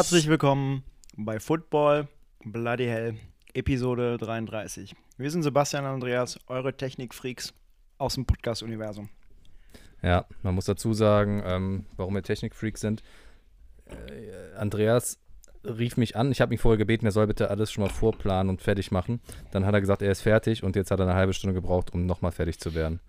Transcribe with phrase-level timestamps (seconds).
[0.00, 0.82] Herzlich willkommen
[1.14, 2.08] bei Football
[2.42, 3.16] Bloody Hell,
[3.52, 4.96] Episode 33.
[5.18, 7.52] Wir sind Sebastian und Andreas, eure Technikfreaks
[7.98, 9.10] aus dem Podcast-Universum.
[10.00, 13.02] Ja, man muss dazu sagen, ähm, warum wir Technikfreaks sind.
[13.84, 15.18] Äh, Andreas
[15.64, 16.32] rief mich an.
[16.32, 19.20] Ich habe ihn vorher gebeten, er soll bitte alles schon mal vorplanen und fertig machen.
[19.50, 21.92] Dann hat er gesagt, er ist fertig und jetzt hat er eine halbe Stunde gebraucht,
[21.92, 23.00] um nochmal fertig zu werden.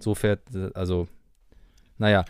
[0.00, 0.40] So fährt,
[0.74, 1.06] also,
[1.98, 2.24] naja,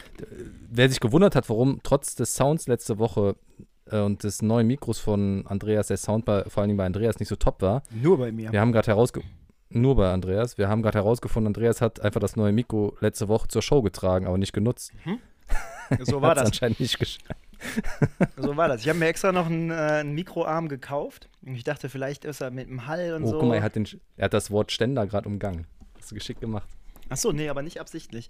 [0.68, 4.98] wer sich gewundert hat, warum trotz des Sounds letzte Woche äh, und des neuen Mikros
[4.98, 7.82] von Andreas, der Sound bei, vor allen Dingen bei Andreas nicht so top war.
[7.90, 8.52] Nur bei mir.
[8.52, 9.36] Wir haben gerade herausgefunden,
[9.68, 13.48] nur bei Andreas, wir haben gerade herausgefunden, Andreas hat einfach das neue Mikro letzte Woche
[13.48, 14.92] zur Show getragen, aber nicht genutzt.
[15.04, 15.18] Mhm.
[16.00, 16.46] So war das.
[16.46, 17.40] anscheinend nicht geschafft.
[18.36, 18.82] So war das.
[18.82, 21.28] Ich habe mir extra noch einen, äh, einen Mikroarm gekauft.
[21.44, 23.38] Und ich dachte, vielleicht ist er mit dem Hall und oh, so.
[23.38, 25.66] guck mal, er hat, den, er hat das Wort Ständer gerade umgangen.
[25.96, 26.68] Hast du geschickt gemacht.
[27.08, 28.28] Achso, nee, aber nicht absichtlich.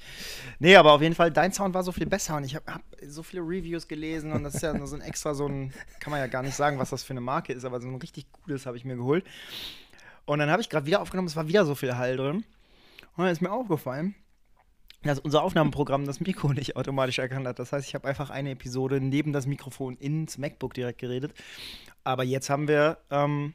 [0.58, 2.82] Nee, aber auf jeden Fall, dein Sound war so viel besser und ich habe hab
[3.06, 6.10] so viele Reviews gelesen und das ist ja nur so ein extra, so ein, kann
[6.10, 8.30] man ja gar nicht sagen, was das für eine Marke ist, aber so ein richtig
[8.32, 9.24] gutes habe ich mir geholt.
[10.26, 12.44] Und dann habe ich gerade wieder aufgenommen, es war wieder so viel Hall drin.
[13.16, 14.14] Und dann ist mir aufgefallen,
[15.02, 17.58] dass unser Aufnahmeprogramm das Mikro nicht automatisch erkannt hat.
[17.58, 21.32] Das heißt, ich habe einfach eine Episode neben das Mikrofon ins MacBook direkt geredet.
[22.04, 23.54] Aber jetzt haben wir, ähm,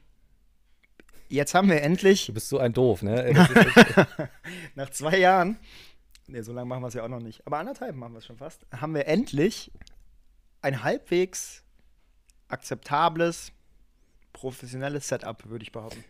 [1.32, 2.26] jetzt haben wir endlich.
[2.26, 3.32] Du bist so ein Doof, ne?
[4.74, 5.58] nach zwei Jahren,
[6.26, 8.26] ne, so lange machen wir es ja auch noch nicht, aber anderthalb machen wir es
[8.26, 9.72] schon fast, haben wir endlich
[10.60, 11.64] ein halbwegs
[12.48, 13.52] akzeptables,
[14.32, 16.04] professionelles Setup, würde ich behaupten.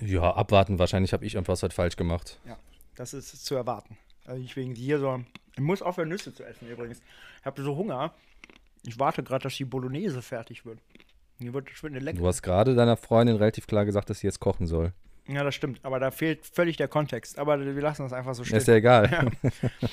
[0.00, 0.78] Ja, abwarten.
[0.78, 2.40] Wahrscheinlich habe ich irgendwas heute falsch gemacht.
[2.46, 2.56] Ja,
[2.96, 3.96] das ist zu erwarten.
[4.24, 5.22] Also ich wegen dir so.
[5.54, 7.00] Ich muss aufhören, Nüsse zu essen übrigens.
[7.40, 8.12] Ich habe so Hunger.
[8.82, 10.80] Ich warte gerade, dass die Bolognese fertig wird.
[11.40, 12.20] Die wird, wird eine leckere.
[12.22, 14.92] Du hast gerade deiner Freundin relativ klar gesagt, dass sie jetzt kochen soll.
[15.26, 15.80] Ja, das stimmt.
[15.84, 17.38] Aber da fehlt völlig der Kontext.
[17.38, 18.58] Aber wir lassen das einfach so stehen.
[18.58, 19.10] Ist ja egal.
[19.10, 19.50] Ja.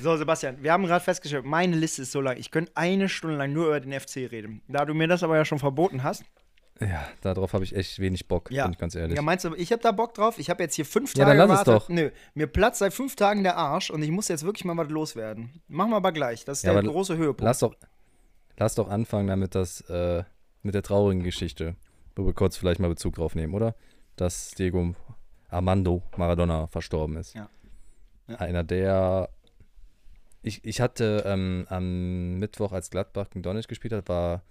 [0.00, 2.36] So, Sebastian, wir haben gerade festgestellt, meine Liste ist so lang.
[2.38, 4.62] Ich könnte eine Stunde lang nur über den FC reden.
[4.68, 6.24] Da du mir das aber ja schon verboten hast.
[6.80, 8.64] Ja, darauf habe ich echt wenig Bock, Ja.
[8.64, 9.14] bin ich ganz ehrlich.
[9.16, 10.38] Ja, meinst du, ich habe da Bock drauf?
[10.38, 11.88] Ich habe jetzt hier fünf Ja, Tage dann lass es doch.
[11.88, 14.88] Nö, mir platzt seit fünf Tagen der Arsch und ich muss jetzt wirklich mal was
[14.88, 15.60] loswerden.
[15.68, 16.44] Machen wir aber gleich.
[16.44, 17.42] Das ist Ja, der große Höhepunkt.
[17.42, 17.74] lass, doch,
[18.56, 20.24] lass doch anfangen damit, das, äh,
[20.62, 21.76] mit der traurigen Geschichte,
[22.16, 23.74] wo wir kurz vielleicht mal Bezug drauf nehmen, oder?
[24.16, 24.94] Dass Diego
[25.48, 27.34] Armando Maradona verstorben ist.
[27.34, 27.48] Ja.
[28.28, 28.36] Ja.
[28.36, 29.28] Einer der.
[30.42, 34.42] Ich, ich hatte ähm, am Mittwoch, als Gladbach gegen Donetsk gespielt hat, war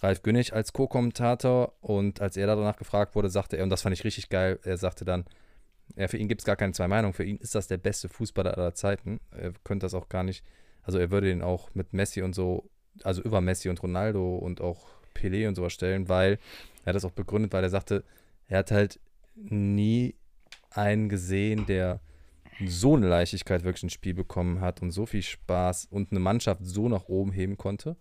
[0.00, 3.94] Ralf Günnig als Co-Kommentator und als er danach gefragt wurde, sagte er, und das fand
[3.94, 5.24] ich richtig geil, er sagte dann,
[5.96, 8.08] ja, für ihn gibt es gar keine zwei Meinungen, für ihn ist das der beste
[8.08, 9.20] Fußballer aller Zeiten.
[9.30, 10.44] Er könnte das auch gar nicht,
[10.82, 12.70] also er würde ihn auch mit Messi und so,
[13.02, 14.86] also über Messi und Ronaldo und auch
[15.18, 16.38] Pelé und sowas stellen, weil
[16.84, 18.04] er hat das auch begründet, weil er sagte,
[18.46, 19.00] er hat halt
[19.34, 20.14] nie
[20.70, 22.00] einen gesehen, der
[22.66, 26.60] so eine Leichtigkeit wirklich ins Spiel bekommen hat und so viel Spaß und eine Mannschaft
[26.64, 27.96] so nach oben heben konnte.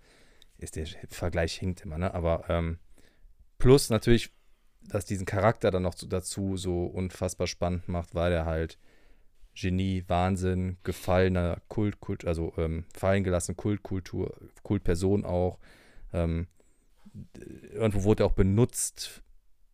[0.57, 2.13] Ist der Vergleich hinkt immer, ne?
[2.13, 2.79] Aber ähm,
[3.59, 4.31] plus natürlich,
[4.81, 8.79] dass diesen Charakter dann noch zu- dazu so unfassbar spannend macht, weil er halt
[9.53, 15.59] Genie, Wahnsinn, gefallener Kult, Kult also ähm, fallen gelassene Kultkultur, Kultperson auch.
[16.13, 16.47] Ähm,
[17.73, 19.21] irgendwo wurde er auch benutzt,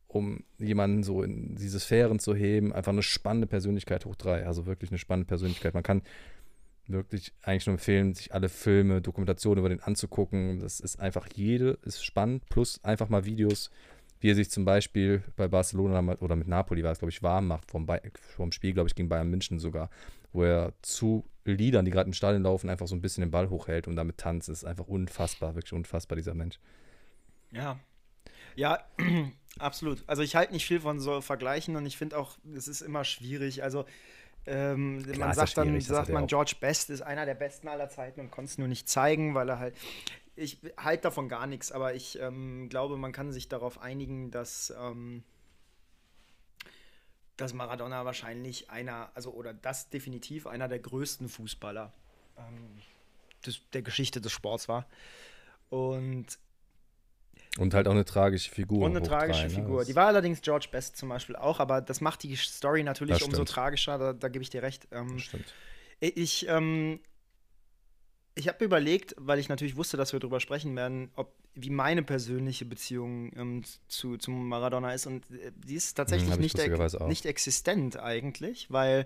[0.07, 2.73] um jemanden so in diese Sphären zu heben.
[2.73, 4.45] Einfach eine spannende Persönlichkeit hoch drei.
[4.45, 5.73] Also wirklich eine spannende Persönlichkeit.
[5.73, 6.03] Man kann
[6.87, 10.59] wirklich eigentlich nur empfehlen, sich alle Filme, Dokumentationen über den anzugucken.
[10.59, 12.47] Das ist einfach jede ist spannend.
[12.49, 13.71] Plus einfach mal Videos,
[14.19, 17.47] wie er sich zum Beispiel bei Barcelona oder mit Napoli war es, glaube ich, warm
[17.47, 17.87] macht, vom,
[18.35, 19.89] vom Spiel, glaube ich, gegen Bayern München sogar,
[20.31, 23.49] wo er zu Liedern, die gerade im Stadion laufen, einfach so ein bisschen den Ball
[23.49, 24.47] hochhält und damit tanzt.
[24.47, 26.59] Das ist einfach unfassbar, wirklich unfassbar, dieser Mensch.
[27.53, 27.79] Ja.
[28.55, 28.83] Ja,
[29.59, 30.03] absolut.
[30.07, 33.03] Also ich halte nicht viel von so Vergleichen und ich finde auch, es ist immer
[33.03, 33.63] schwierig.
[33.63, 33.85] Also
[34.45, 36.27] ähm, man ist ja sagt dann, sagt man.
[36.27, 39.49] George Best ist einer der besten aller Zeiten und konnte es nur nicht zeigen, weil
[39.49, 39.75] er halt.
[40.35, 44.73] Ich halte davon gar nichts, aber ich ähm, glaube, man kann sich darauf einigen, dass,
[44.81, 45.23] ähm,
[47.37, 51.93] dass Maradona wahrscheinlich einer, also oder das definitiv einer der größten Fußballer
[52.37, 52.81] ähm,
[53.45, 54.87] des, der Geschichte des Sports war.
[55.69, 56.39] Und
[57.59, 58.85] Und halt auch eine tragische Figur.
[58.85, 59.55] und eine tragische drei, ne?
[59.63, 59.79] Figur.
[59.79, 63.19] Das- Die war allerdings George Best zum Beispiel auch, aber das macht die Story natürlich
[63.19, 63.49] Das umso stimmt.
[63.49, 64.87] tragischer, da, da gebe ich dir recht.
[64.91, 65.53] Ähm, stimmt.
[65.99, 66.99] ich ähm,
[68.35, 72.01] ich habe überlegt, weil ich natürlich wusste, dass wir darüber sprechen werden, ob wie meine
[72.01, 75.05] persönliche Beziehung ähm, zu, zu Maradona ist.
[75.05, 77.07] Und äh, die ist tatsächlich Hm, nicht, ex auch.
[77.07, 79.05] nicht existent eigentlich, weil,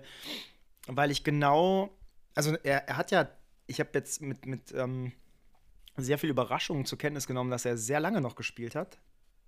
[0.86, 1.90] weil ich genau,
[2.34, 3.28] also er, er hat ja,
[3.66, 5.12] ich habe jetzt mit, mit ähm,
[6.04, 8.98] sehr viel Überraschung zur Kenntnis genommen, dass er sehr lange noch gespielt hat.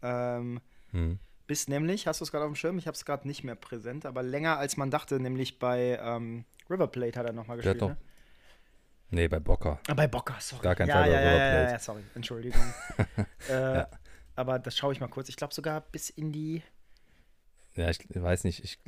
[0.03, 0.61] Ähm,
[0.93, 1.19] Hm.
[1.47, 2.79] bis nämlich, hast du es gerade auf dem Schirm?
[2.79, 6.45] Ich habe es gerade nicht mehr präsent, aber länger als man dachte, nämlich bei ähm,
[6.69, 7.81] River Plate hat er nochmal gespielt.
[7.81, 7.97] Ne?
[9.11, 9.81] Nee, bei Bocker.
[9.89, 10.63] Ah, bei Bocker, sorry.
[10.63, 11.73] Gar kein ja, bei ja, ja, River ja, Plate.
[11.73, 12.75] ja, sorry, Entschuldigung.
[13.49, 13.85] äh,
[14.37, 15.29] Aber das schaue ich mal kurz.
[15.29, 16.63] Ich glaube sogar bis in die.
[17.75, 18.79] Ja, ich weiß nicht, ich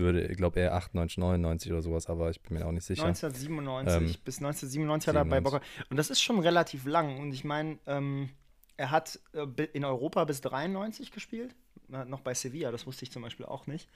[0.00, 3.04] würde, ich glaube eher 98, 99 oder sowas, aber ich bin mir auch nicht sicher.
[3.04, 4.16] 1997.
[4.16, 5.44] Ähm, bis 1997 hat er bei 97.
[5.44, 5.86] Bocker.
[5.90, 7.18] Und das ist schon relativ lang.
[7.18, 8.30] Und ich meine, ähm,
[8.76, 11.54] er hat äh, in Europa bis 93 gespielt.
[11.92, 13.88] Äh, noch bei Sevilla, das wusste ich zum Beispiel auch nicht.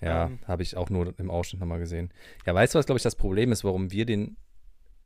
[0.00, 2.10] Ja, Ähm, habe ich auch nur im Ausschnitt nochmal gesehen.
[2.46, 4.36] Ja, weißt du, was, glaube ich, das Problem ist, warum wir den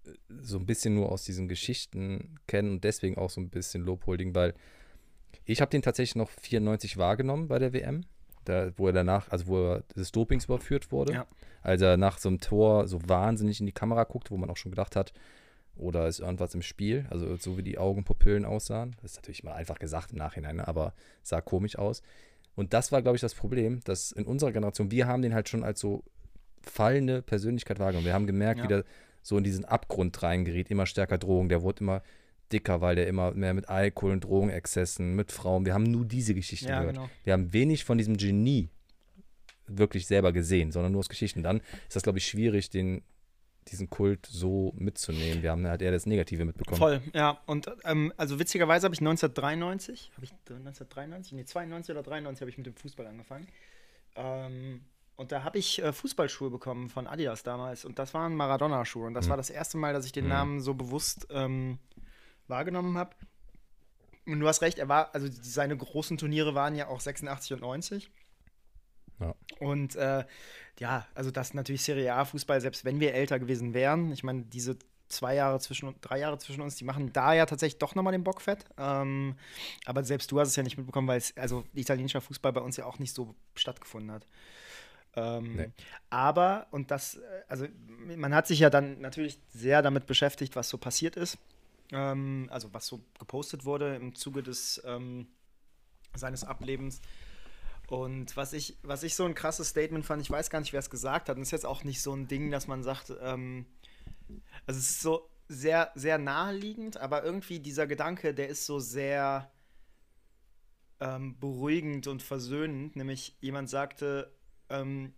[0.06, 3.82] äh, so ein bisschen nur aus diesen Geschichten kennen und deswegen auch so ein bisschen
[3.82, 4.54] Lobhulding, weil
[5.44, 8.04] ich habe den tatsächlich noch 94 wahrgenommen bei der WM,
[8.44, 11.26] da, wo er danach, also wo er des Dopings überführt wurde, Ja.
[11.62, 14.56] als er nach so einem Tor so wahnsinnig in die Kamera guckte, wo man auch
[14.56, 15.12] schon gedacht hat,
[15.76, 18.94] oder ist irgendwas im Spiel, also so wie die Augenpupillen aussahen.
[19.02, 22.02] Das ist natürlich mal einfach gesagt im Nachhinein, ne, aber sah komisch aus.
[22.54, 25.48] Und das war, glaube ich, das Problem, dass in unserer Generation, wir haben den halt
[25.48, 26.04] schon als so
[26.62, 28.06] fallende Persönlichkeit wahrgenommen.
[28.06, 28.64] Wir haben gemerkt, Ja.
[28.64, 28.84] wie der
[29.22, 32.02] so in diesen Abgrund reingeriet, immer stärker Drogen, der wurde immer
[32.52, 36.34] dicker, weil der immer mehr mit Alkohol und Drogenexzessen, mit Frauen, wir haben nur diese
[36.34, 36.96] Geschichten Ja, gehört.
[36.96, 37.10] genau.
[37.24, 38.68] Wir haben wenig von diesem Genie
[39.66, 41.42] wirklich selber gesehen, sondern nur aus Geschichten.
[41.42, 43.02] Dann ist das, glaube ich, schwierig, den,
[43.68, 45.42] diesen Kult so mitzunehmen.
[45.42, 46.76] Wir haben halt eher das Negative mitbekommen.
[46.78, 47.40] Voll, ja.
[47.46, 51.32] Und ähm, also witzigerweise habe ich 1993, habe ich 1993?
[51.32, 53.46] Nee, 92 oder 93 habe ich mit dem Fußball angefangen.
[54.16, 54.82] Ähm,
[55.16, 57.84] und da habe ich äh, Fußballschuhe bekommen von Adidas damals.
[57.84, 59.06] Und das waren Maradona-Schuhe.
[59.06, 59.30] Und das Mhm.
[59.30, 60.30] war das erste Mal, dass ich den Mhm.
[60.30, 61.78] Namen so bewusst ähm,
[62.48, 63.14] wahrgenommen habe.
[64.26, 67.60] Und du hast recht, er war, also seine großen Turniere waren ja auch 86 und
[67.60, 68.10] 90.
[69.20, 69.34] Ja.
[69.60, 70.24] Und äh,
[70.78, 74.12] ja, also das natürlich Serie A-Fußball, selbst wenn wir älter gewesen wären.
[74.12, 77.78] Ich meine, diese zwei Jahre zwischen, drei Jahre zwischen uns, die machen da ja tatsächlich
[77.78, 78.64] doch nochmal den Bock fett.
[78.78, 79.36] Ähm,
[79.84, 82.76] aber selbst du hast es ja nicht mitbekommen, weil es, also italienischer Fußball bei uns
[82.76, 84.26] ja auch nicht so stattgefunden hat.
[85.16, 85.70] Ähm, Nee.
[86.10, 87.66] Aber, und das, äh, also
[88.16, 91.38] man hat sich ja dann natürlich sehr damit beschäftigt, was so passiert ist.
[91.94, 95.28] Ähm, also was so gepostet wurde im Zuge des ähm,
[96.14, 97.00] seines Ablebens.
[97.86, 100.80] Und was ich, was ich so ein krasses Statement fand, ich weiß gar nicht, wer
[100.80, 103.66] es gesagt hat, und ist jetzt auch nicht so ein Ding, dass man sagt, ähm,
[104.66, 109.52] also es ist so sehr, sehr naheliegend, aber irgendwie dieser Gedanke, der ist so sehr
[111.00, 112.96] ähm, beruhigend und versöhnend.
[112.96, 114.34] Nämlich jemand sagte,
[114.70, 115.12] ähm,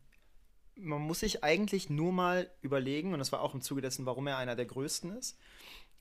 [0.74, 4.26] man muss sich eigentlich nur mal überlegen, und das war auch im Zuge dessen, warum
[4.26, 5.38] er einer der größten ist,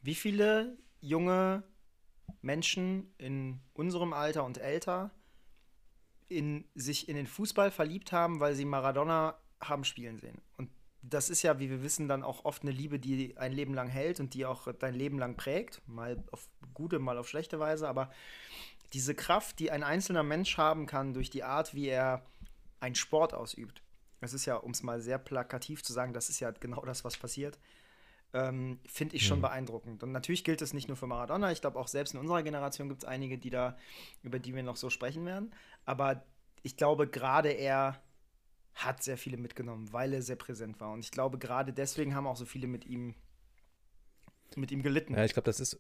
[0.06, 1.64] wie viele junge
[2.42, 5.12] Menschen in unserem Alter und älter
[6.28, 10.42] in, sich in den Fußball verliebt haben, weil sie Maradona haben spielen sehen.
[10.58, 10.70] Und
[11.02, 13.88] das ist ja, wie wir wissen, dann auch oft eine Liebe, die ein Leben lang
[13.88, 15.82] hält und die auch dein Leben lang prägt.
[15.88, 17.88] Mal auf gute, mal auf schlechte Weise.
[17.88, 18.12] Aber
[18.94, 22.24] diese Kraft, die ein einzelner Mensch haben kann durch die Art, wie er
[22.80, 23.82] einen Sport ausübt.
[24.22, 27.04] Das ist ja, um es mal sehr plakativ zu sagen, das ist ja genau das,
[27.04, 27.60] was passiert.
[28.38, 29.44] Ähm, Finde ich schon Mhm.
[29.44, 30.04] beeindruckend.
[30.04, 31.54] Und natürlich gilt es nicht nur für Maradona.
[31.54, 33.78] Ich glaube, auch selbst in unserer Generation gibt es einige, die da,
[34.24, 35.54] über die wir noch so sprechen werden.
[35.86, 36.26] Aber
[36.62, 38.02] ich glaube, gerade er
[38.74, 40.92] hat sehr viele mitgenommen, weil er sehr präsent war.
[40.92, 43.16] Und ich glaube, gerade deswegen haben auch so viele mit ihm,
[44.58, 45.14] mit ihm gelitten.
[45.14, 45.80] Ja, ich glaube, das ist,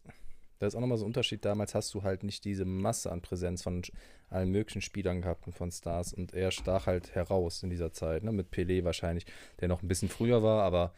[0.59, 1.43] das ist auch nochmal so ein Unterschied.
[1.43, 3.81] Damals hast du halt nicht diese Masse an Präsenz von
[4.29, 8.23] allen möglichen Spielern gehabt und von Stars und er stach halt heraus in dieser Zeit,
[8.23, 8.31] ne?
[8.31, 9.25] Mit Pelé wahrscheinlich,
[9.59, 10.93] der noch ein bisschen früher war, aber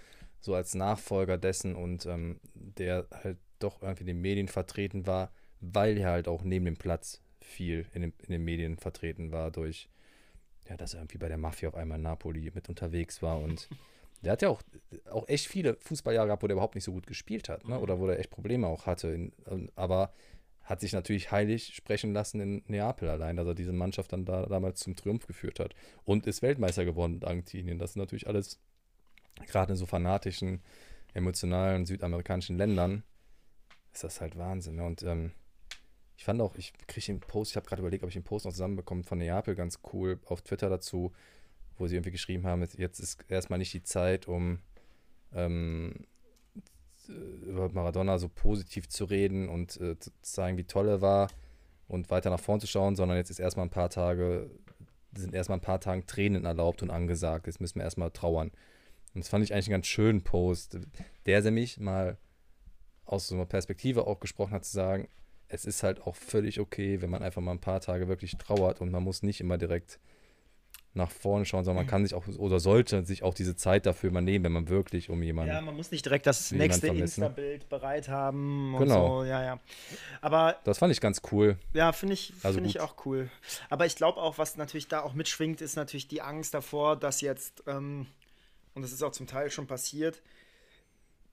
[0.47, 5.31] so als Nachfolger dessen und ähm, der halt doch irgendwie in den Medien vertreten war,
[5.59, 9.51] weil er halt auch neben dem Platz viel in den, in den Medien vertreten war
[9.51, 9.89] durch,
[10.69, 13.67] ja, dass er irgendwie bei der Mafia auf einmal in Napoli mit unterwegs war und
[14.23, 14.61] der hat ja auch,
[15.11, 17.79] auch echt viele Fußballjahre gehabt, wo der überhaupt nicht so gut gespielt hat, ne?
[17.79, 19.09] oder wo der echt Probleme auch hatte.
[19.09, 20.13] In, ähm, aber
[20.63, 24.45] hat sich natürlich heilig sprechen lassen in Neapel allein, dass er diese Mannschaft dann da
[24.45, 25.73] damals zum Triumph geführt hat.
[26.03, 27.79] Und ist Weltmeister geworden mit Argentinien.
[27.79, 28.59] Das ist natürlich alles,
[29.45, 30.61] gerade in so fanatischen,
[31.13, 33.03] emotionalen südamerikanischen Ländern,
[33.93, 34.75] ist das halt Wahnsinn.
[34.75, 34.85] Ne?
[34.85, 35.31] Und ähm,
[36.15, 38.45] ich fand auch, ich kriege den Post, ich habe gerade überlegt, ob ich den Post
[38.45, 41.13] noch zusammenbekomme von Neapel, ganz cool, auf Twitter dazu,
[41.77, 44.59] wo sie irgendwie geschrieben haben, jetzt- ist erstmal nicht die Zeit, um
[45.33, 45.93] ähm,
[47.07, 51.29] über Maradona so positiv zu reden und äh, zu zeigen, wie toll er war
[51.87, 54.49] und weiter nach vorn zu schauen, sondern jetzt ist erstmal ein paar Tage,
[55.15, 57.47] sind erstmal ein paar Tagen Tränen erlaubt und angesagt.
[57.47, 58.51] Jetzt müssen wir erstmal trauern.
[59.13, 60.77] Und das fand ich eigentlich einen ganz schönen Post,
[61.25, 62.17] der mich mal
[63.05, 65.07] aus so einer Perspektive auch gesprochen hat, zu sagen,
[65.47, 68.81] es ist halt auch völlig okay, wenn man einfach mal ein paar Tage wirklich trauert
[68.81, 69.99] und man muss nicht immer direkt
[70.93, 74.11] nach vorne schauen, sondern man kann sich auch oder sollte sich auch diese Zeit dafür
[74.11, 75.53] mal nehmen, wenn man wirklich um jemanden.
[75.53, 76.87] Ja, man muss nicht direkt das nächste?
[76.87, 79.19] Insta-Bild bereit haben und Genau.
[79.19, 79.59] so, ja, ja.
[80.21, 81.57] Aber Das fand ich ganz cool.
[81.73, 82.81] ja, finde ich, Also find ich gut.
[82.81, 83.29] auch cool.
[83.69, 87.21] Aber ich glaube auch, was natürlich da auch mitschwingt, ist natürlich die Angst davor, dass
[87.21, 88.07] jetzt, ähm,
[88.77, 90.21] und das ist auch zum Teil schon passiert,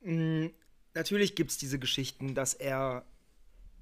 [0.02, 0.50] mh,
[0.94, 3.04] natürlich gibt es diese Geschichten, dass er,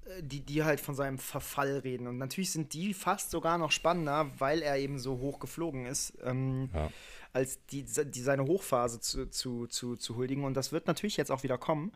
[0.05, 2.07] äh, die, die halt von seinem Verfall reden.
[2.07, 6.13] Und natürlich sind die fast sogar noch spannender, weil er eben so hoch geflogen ist,
[6.23, 6.91] ähm, Ja.
[7.31, 10.43] als die, die seine Hochphase zu, zu, zu, zu huldigen.
[10.43, 11.91] Und das wird natürlich jetzt auch wieder kommen.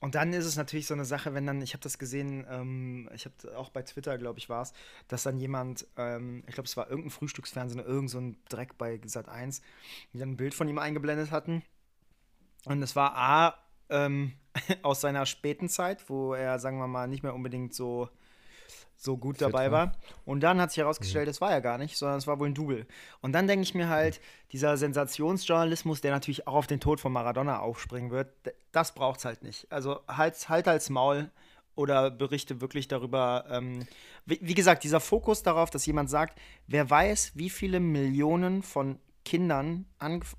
[0.00, 3.10] Und dann ist es natürlich so eine Sache, wenn dann, ich habe das gesehen, ähm,
[3.14, 4.72] ich habe auch bei Twitter, glaube ich, war es,
[5.08, 8.98] dass dann jemand, ähm, ich glaube, es war irgendein Frühstücksfernsehen, irgend so ein Dreck bei
[9.04, 9.60] Sat 1,
[10.12, 11.62] die dann ein Bild von ihm eingeblendet hatten.
[12.64, 13.54] Und es war A,
[13.90, 14.32] ähm,
[14.82, 18.08] aus seiner späten Zeit, wo er, sagen wir mal, nicht mehr unbedingt so,
[19.00, 19.86] so gut Fit dabei war.
[19.88, 19.92] war.
[20.26, 22.54] Und dann hat sich herausgestellt, das war er gar nicht, sondern es war wohl ein
[22.54, 22.86] Double.
[23.22, 24.20] Und dann denke ich mir halt,
[24.52, 28.28] dieser Sensationsjournalismus, der natürlich auch auf den Tod von Maradona aufspringen wird,
[28.72, 29.70] das braucht's halt nicht.
[29.72, 31.30] Also halt, halt als Maul
[31.74, 33.46] oder berichte wirklich darüber.
[33.50, 33.86] Ähm,
[34.26, 38.98] wie, wie gesagt, dieser Fokus darauf, dass jemand sagt, wer weiß, wie viele Millionen von
[39.24, 39.86] Kindern,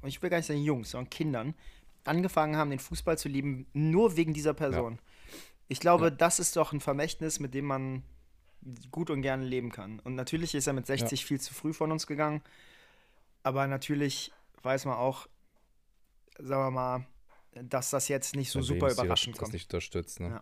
[0.05, 1.55] ich will gar nicht sagen Jungs, sondern Kindern,
[2.03, 4.99] angefangen haben, den Fußball zu lieben, nur wegen dieser Person.
[5.67, 8.03] Ich glaube, das ist doch ein Vermächtnis, mit dem man
[8.91, 9.99] gut und gerne leben kann.
[9.99, 12.41] Und natürlich ist er mit 60 viel zu früh von uns gegangen.
[13.43, 15.27] Aber natürlich weiß man auch,
[16.37, 17.05] sagen wir mal,
[17.53, 19.53] dass das jetzt nicht so Dein super überraschend das kommt.
[19.53, 20.19] nicht unterstützt.
[20.19, 20.27] Ne?
[20.29, 20.41] Ja.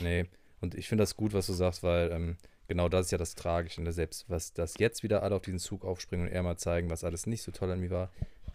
[0.00, 0.26] Nee.
[0.60, 2.36] Und ich finde das gut, was du sagst, weil ähm,
[2.68, 3.82] genau das ist ja das Tragische.
[3.82, 3.92] Ne?
[3.92, 7.04] Selbst was das jetzt wieder alle auf diesen Zug aufspringen und eher mal zeigen, was
[7.04, 8.10] alles nicht so toll an mir war.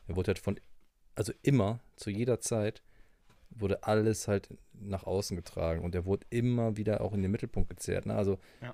[0.08, 0.60] Er wurde halt von,
[1.16, 2.82] also immer, zu jeder Zeit,
[3.50, 7.70] wurde alles halt nach außen getragen und er wurde immer wieder auch in den Mittelpunkt
[7.70, 8.06] gezerrt.
[8.06, 8.16] Ne?
[8.16, 8.74] Also Ja.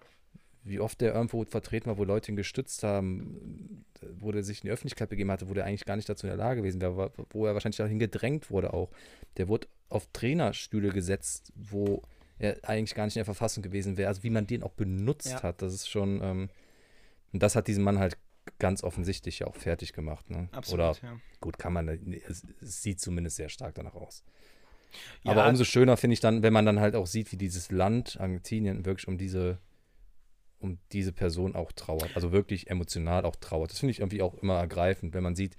[0.67, 3.85] Wie oft der irgendwo vertreten war, wo Leute ihn gestützt haben,
[4.19, 6.29] wo der sich in die Öffentlichkeit begeben hatte, wo der eigentlich gar nicht dazu in
[6.29, 8.89] der Lage gewesen wäre, wo er wahrscheinlich dahin gedrängt wurde auch.
[9.37, 12.01] Der wurde auf Trainerstühle gesetzt, wo
[12.39, 14.09] er eigentlich gar nicht in der Verfassung gewesen wäre.
[14.09, 15.43] Also wie man den auch benutzt Ja.
[15.43, 16.49] hat, das ist schon, ähm,
[17.33, 18.17] und das hat diesen Mann halt
[18.59, 20.29] ganz offensichtlich ja auch fertig gemacht.
[20.29, 20.47] Ne?
[20.51, 21.19] Absolut, Oder ja.
[21.41, 21.87] gut, kann man,
[22.27, 24.23] es, es sieht zumindest sehr stark danach aus.
[25.23, 27.71] Ja, Aber umso schöner finde ich dann, wenn man dann halt auch sieht, wie dieses
[27.71, 29.59] Land, Argentinien, wirklich um diese,
[30.59, 32.15] um diese Person auch trauert.
[32.15, 33.71] Also wirklich emotional auch trauert.
[33.71, 35.55] Das finde ich irgendwie auch immer ergreifend, wenn man sieht,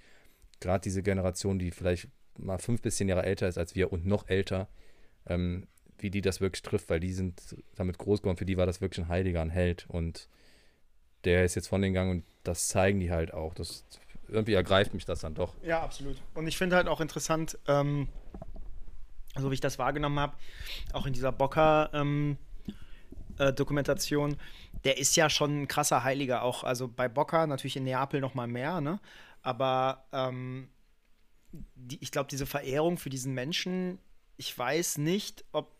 [0.59, 4.05] gerade diese Generation, die vielleicht mal fünf bis zehn Jahre älter ist als wir und
[4.05, 4.67] noch älter,
[5.25, 7.41] ähm, wie die das wirklich trifft, weil die sind
[7.75, 8.37] damit groß geworden.
[8.37, 9.85] Für die war das wirklich ein Heiliger, ein Held.
[9.89, 10.29] Und
[11.25, 13.53] der ist jetzt von den Gang und das zeigen die halt auch.
[13.53, 13.85] Das
[14.27, 15.55] irgendwie ergreift mich das dann doch.
[15.63, 16.21] Ja, absolut.
[16.33, 18.07] Und ich finde halt auch interessant, ähm,
[19.37, 20.35] so wie ich das wahrgenommen habe,
[20.93, 21.31] auch in dieser
[23.39, 24.37] Boca-Dokumentation,
[24.83, 26.63] der ist ja schon ein krasser Heiliger auch.
[26.63, 28.99] Also bei Boca natürlich in Neapel noch mal mehr, ne?
[29.41, 30.69] Aber ähm,
[31.51, 33.99] die, ich glaube, diese Verehrung für diesen Menschen,
[34.37, 35.77] ich weiß nicht, ob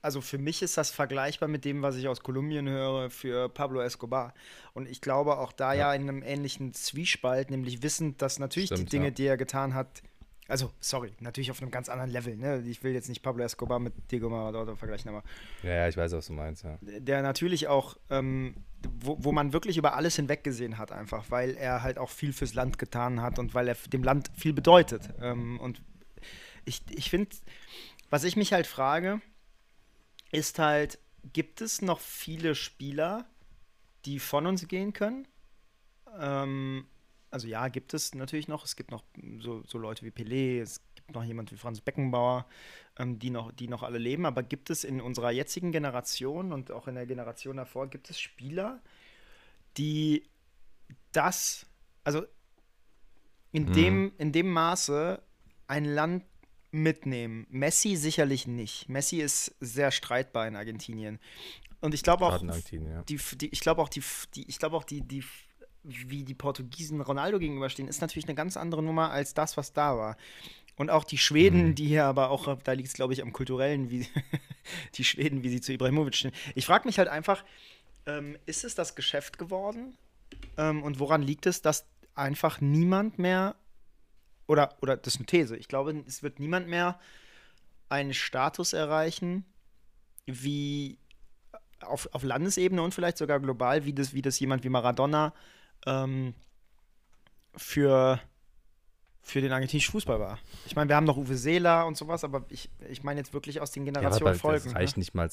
[0.00, 3.80] also für mich ist das vergleichbar mit dem, was ich aus Kolumbien höre für Pablo
[3.82, 4.32] Escobar.
[4.72, 5.94] Und ich glaube auch da ja, Ja.
[5.94, 9.10] in einem ähnlichen Zwiespalt, nämlich wissend, dass natürlich die Stimmt, Dinge, ja.
[9.10, 10.02] die er getan hat,
[10.48, 12.36] also sorry, natürlich auf einem ganz anderen Level.
[12.36, 12.62] Ne?
[12.66, 15.22] Ich will jetzt nicht Pablo Escobar mit Diego Maradona vergleichen, aber
[15.62, 16.78] Ja, ja, ich weiß, was du meinst, ja.
[16.82, 18.56] der natürlich auch, ähm,
[19.00, 22.54] wo, wo man wirklich über alles hinweggesehen hat, einfach, weil er halt auch viel fürs
[22.54, 25.08] Land getan hat und weil er dem Land viel bedeutet.
[25.20, 25.80] Ähm, und
[26.64, 27.30] ich, ich finde,
[28.10, 29.20] was ich mich halt frage,
[30.32, 30.98] ist halt,
[31.32, 33.26] gibt es noch viele Spieler,
[34.04, 35.28] die von uns gehen können?
[36.18, 36.86] Ähm,
[37.32, 38.64] also ja, gibt es natürlich noch.
[38.64, 39.02] Es gibt noch
[39.40, 42.46] so, so Leute wie Pelé, es gibt noch jemand wie Franz Beckenbauer,
[42.98, 44.26] ähm, die, noch, die noch alle leben.
[44.26, 48.20] Aber gibt es in unserer jetzigen Generation und auch in der Generation davor, gibt es
[48.20, 48.80] Spieler,
[49.78, 50.28] die
[51.12, 51.66] das,
[52.04, 52.24] also
[53.52, 53.72] in, Mhm.
[53.72, 55.22] dem, in dem Maße
[55.66, 56.24] ein Land
[56.70, 57.46] mitnehmen.
[57.50, 58.88] Messi sicherlich nicht.
[58.88, 61.18] Messi ist sehr streitbar in Argentinien.
[61.80, 63.02] Und ich glaube auch, ja.
[63.02, 64.02] die, die, ich glaube auch, die,
[64.34, 65.24] die, ich glaube auch, die, die,
[65.84, 69.96] wie die Portugiesen Ronaldo gegenüberstehen, ist natürlich eine ganz andere Nummer als das, was da
[69.96, 70.16] war.
[70.76, 71.74] Und auch die Schweden, Mhm.
[71.74, 74.06] die hier aber auch, da liegt es, glaube ich, am kulturellen, wie
[74.94, 76.32] die Schweden, wie sie zu Ibrahimovic stehen.
[76.54, 77.44] Ich frage mich halt einfach,
[78.06, 79.96] ähm, ist es das Geschäft geworden?
[80.56, 83.54] Ähm, und woran liegt es, dass einfach niemand mehr,
[84.46, 86.98] oder, oder das ist eine These, ich glaube, es wird niemand mehr
[87.88, 89.44] einen Status erreichen,
[90.26, 90.98] wie
[91.80, 95.34] auf, auf Landesebene und vielleicht sogar global, wie das, wie das jemand wie Maradona
[95.86, 96.34] ähm,
[97.56, 98.20] für,
[99.22, 100.38] für den argentinischen Fußball war.
[100.66, 103.60] Ich meine, wir haben noch Uwe Seeler und sowas, aber ich, ich meine jetzt wirklich
[103.60, 104.64] aus den Ja, Generationen aber folgen.
[104.64, 105.00] das reicht ne?
[105.00, 105.28] nicht mal.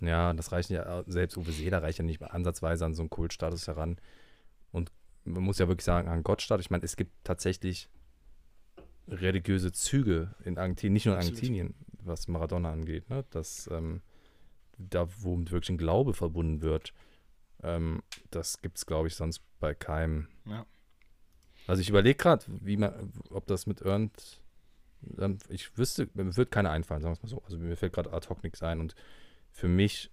[0.00, 3.10] Ja, das reicht ja, selbst Uwe Seeler reicht ja nicht mal ansatzweise an so einen
[3.10, 3.98] Kultstatus heran.
[4.72, 4.90] Und
[5.24, 7.88] man muss ja wirklich sagen, an Gottstadt, ich meine, es gibt tatsächlich
[9.08, 11.20] religiöse Züge in Argentinien, nicht nur in.
[11.20, 13.24] Argentinien, was Maradona angeht, ne?
[13.30, 14.00] dass ähm,
[14.78, 16.94] da, wo wirklich ein Glaube verbunden wird,
[17.62, 20.28] ähm, das gibt es, glaube ich, sonst bei keinem.
[20.46, 20.66] Ja.
[21.66, 24.40] Also ich überlege gerade, wie man, ob das mit irgend,
[25.18, 27.42] ähm, ich wüsste, mir wird keine einfallen, sagen wir es mal so.
[27.44, 28.80] Also mir fällt gerade ad hoc nichts ein.
[28.80, 28.94] Und
[29.50, 30.10] für mich,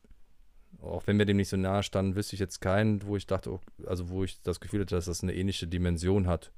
[0.81, 3.59] auch wenn wir dem nicht so nahe standen, wüsste ich jetzt keinen, wo ich dachte,
[3.85, 6.51] also wo ich das Gefühl hatte, dass das eine ähnliche Dimension hat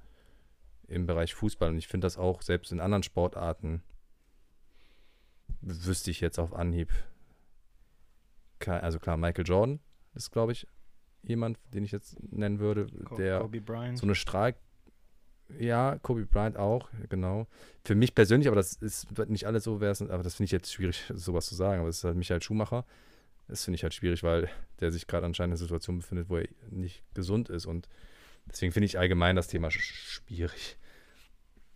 [0.88, 1.70] im Bereich Fußball.
[1.70, 3.84] Und ich finde das auch selbst in anderen Sportarten,
[5.62, 6.90] wüsste ich jetzt auf Anhieb.
[8.66, 9.80] Also klar, Michael Jordan
[10.14, 10.68] ist, glaube ich,
[11.24, 13.48] jemand, den ich jetzt nennen würde, der
[13.96, 14.56] so eine Strahl
[15.58, 17.48] ja, Kobe Bryant auch, genau.
[17.84, 21.12] Für mich persönlich, aber das ist nicht alles so, aber das finde ich jetzt schwierig,
[21.14, 21.80] sowas zu sagen.
[21.80, 22.86] Aber es ist halt Michael Schumacher.
[23.48, 24.50] Das finde ich halt schwierig, weil
[24.80, 27.66] der sich gerade anscheinend in einer Situation befindet, wo er nicht gesund ist.
[27.66, 27.90] Und
[28.48, 30.78] deswegen finde ich allgemein das Thema schwierig.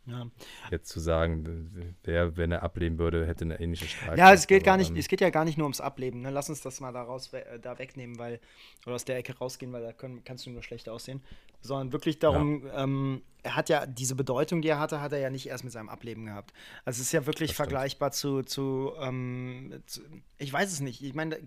[0.05, 0.27] Ja.
[0.69, 4.17] Jetzt zu sagen, wer, wenn er ableben würde, hätte eine ähnliche Strahlkraft.
[4.17, 6.22] Ja, es geht gar nicht, es geht ja gar nicht nur ums Ableben.
[6.22, 6.29] Ne?
[6.29, 8.41] Lass uns das mal da, raus, äh, da wegnehmen, weil,
[8.86, 11.22] oder aus der Ecke rausgehen, weil da können, kannst du nur schlecht aussehen.
[11.63, 12.84] Sondern wirklich darum, ja.
[12.84, 15.74] ähm, er hat ja diese Bedeutung, die er hatte, hat er ja nicht erst mit
[15.74, 16.53] seinem Ableben gehabt.
[16.86, 20.01] Also es ist ja wirklich vergleichbar zu, zu, ähm, zu,
[20.38, 21.03] ich weiß es nicht.
[21.03, 21.38] Ich meine,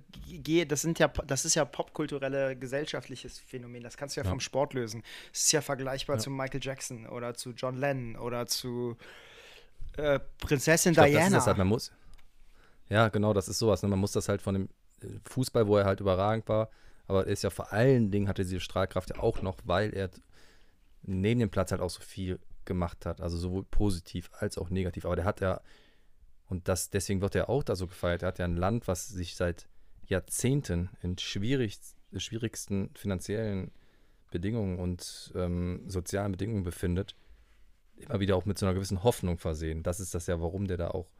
[0.68, 3.82] das sind ja, das ist ja popkulturelle gesellschaftliches Phänomen.
[3.82, 4.30] Das kannst du ja, ja.
[4.30, 5.02] vom Sport lösen.
[5.32, 6.20] Es ist ja vergleichbar ja.
[6.22, 8.96] zu Michael Jackson oder zu John Lennon oder zu
[9.96, 11.20] äh, Prinzessin glaub, Diana.
[11.20, 11.92] Das ist das halt, man muss.
[12.88, 13.82] Ja, genau, das ist sowas.
[13.82, 13.88] Ne?
[13.88, 14.68] Man muss das halt von dem
[15.02, 16.68] äh, Fußball, wo er halt überragend war,
[17.06, 20.10] aber er ist ja vor allen Dingen hatte diese Strahlkraft ja auch noch, weil er
[21.02, 23.20] neben dem Platz halt auch so viel gemacht hat.
[23.20, 25.06] Also sowohl positiv als auch negativ.
[25.06, 25.60] Aber der hat ja,
[26.48, 29.08] und das, deswegen wird er auch da so gefeiert, er hat ja ein Land, was
[29.08, 29.68] sich seit
[30.06, 31.78] Jahrzehnten in schwierig,
[32.16, 33.72] schwierigsten finanziellen
[34.30, 37.16] Bedingungen und ähm, sozialen Bedingungen befindet,
[37.96, 39.82] immer wieder auch mit so einer gewissen Hoffnung versehen.
[39.82, 41.10] Das ist das ja, warum der da auch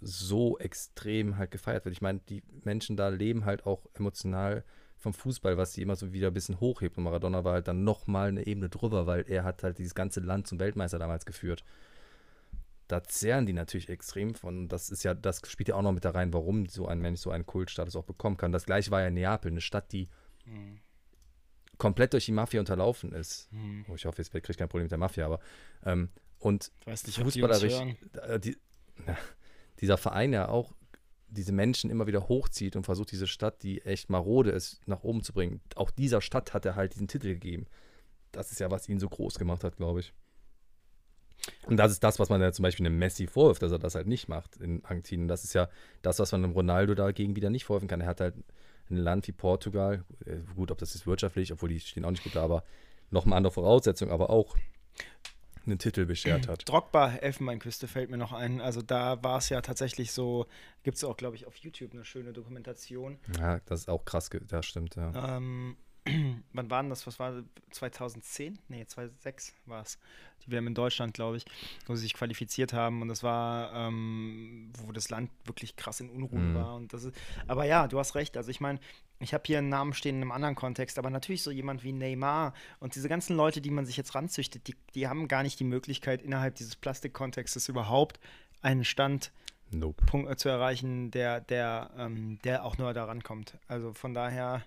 [0.00, 1.94] so extrem halt gefeiert wird.
[1.94, 4.64] Ich meine, die Menschen da leben halt auch emotional
[5.00, 6.98] vom Fußball, was sie immer so wieder ein bisschen hochhebt.
[6.98, 10.20] Und Maradona war halt dann nochmal eine Ebene drüber, weil er hat halt dieses ganze
[10.20, 11.64] Land zum Weltmeister damals geführt.
[12.86, 14.68] Da zehren die natürlich extrem von.
[14.68, 17.20] Das ist ja, das spielt ja auch noch mit da rein, warum so ein Mensch
[17.20, 18.52] so einen Kultstatus auch bekommen kann.
[18.52, 20.08] Das gleiche war ja Neapel, eine Stadt, die
[20.44, 20.80] mhm.
[21.78, 23.50] komplett durch die Mafia unterlaufen ist.
[23.52, 23.86] Mhm.
[23.88, 25.40] Oh, ich hoffe, jetzt kriege ich kein Problem mit der Mafia, aber
[25.84, 28.58] ähm, und weiß nicht, fußballerisch, die, die,
[29.06, 29.16] ja,
[29.80, 30.74] dieser Verein ja auch
[31.30, 35.22] diese Menschen immer wieder hochzieht und versucht, diese Stadt, die echt marode ist, nach oben
[35.22, 35.60] zu bringen.
[35.76, 37.66] Auch dieser Stadt hat er halt diesen Titel gegeben.
[38.32, 40.12] Das ist ja, was ihn so groß gemacht hat, glaube ich.
[41.66, 43.94] Und das ist das, was man ja zum Beispiel einem Messi vorwirft, dass er das
[43.94, 45.28] halt nicht macht in Argentinien.
[45.28, 45.68] Das ist ja
[46.02, 48.00] das, was man einem Ronaldo dagegen wieder nicht vorwerfen kann.
[48.00, 48.34] Er hat halt
[48.90, 52.24] ein Land wie Portugal, äh, gut, ob das ist wirtschaftlich, obwohl die stehen auch nicht
[52.24, 52.64] gut da, aber
[53.10, 54.56] nochmal andere Voraussetzungen, aber auch
[55.70, 56.68] einen Titel beschert hat.
[56.68, 58.60] Drogba Elfenbeinküste fällt mir noch ein.
[58.60, 60.46] Also da war es ja tatsächlich so,
[60.82, 63.18] gibt es auch, glaube ich, auf YouTube eine schöne Dokumentation.
[63.38, 65.36] Ja, das ist auch krass, das stimmt, ja.
[65.36, 65.76] Ähm,
[66.52, 67.06] wann war denn das?
[67.06, 68.58] Was war 2010?
[68.68, 69.98] Nee, 2006 war es.
[70.44, 71.44] Die WM in Deutschland, glaube ich,
[71.86, 73.02] wo sie sich qualifiziert haben.
[73.02, 76.54] Und das war, ähm, wo das Land wirklich krass in Unruhe mhm.
[76.54, 76.74] war.
[76.76, 78.36] Und das ist, aber ja, du hast recht.
[78.36, 78.80] Also ich meine,
[79.20, 81.92] ich habe hier einen Namen stehen in einem anderen Kontext, aber natürlich so jemand wie
[81.92, 85.60] Neymar und diese ganzen Leute, die man sich jetzt ranzüchtet, die, die haben gar nicht
[85.60, 88.18] die Möglichkeit, innerhalb dieses Plastikkontextes überhaupt
[88.62, 89.30] einen Stand
[89.70, 90.04] nope.
[90.06, 93.58] Punkt, äh, zu erreichen, der, der, ähm, der auch nur daran kommt.
[93.68, 94.62] Also von daher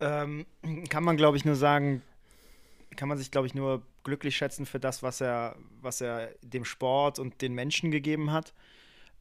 [0.00, 0.46] ähm,
[0.88, 2.02] kann man, glaube ich, nur sagen,
[2.94, 6.64] kann man sich, glaube ich, nur glücklich schätzen für das, was er, was er dem
[6.64, 8.54] Sport und den Menschen gegeben hat.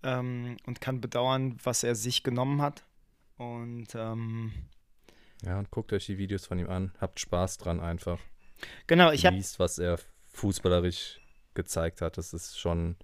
[0.03, 2.84] Ähm, und kann bedauern, was er sich genommen hat.
[3.37, 4.51] Und ähm,
[5.43, 6.93] ja, und guckt euch die Videos von ihm an.
[6.99, 8.19] Habt Spaß dran einfach.
[8.87, 9.35] Genau, ich habe.
[9.35, 11.19] Liest, was er fußballerisch
[11.53, 12.17] gezeigt hat.
[12.17, 12.95] Das ist schon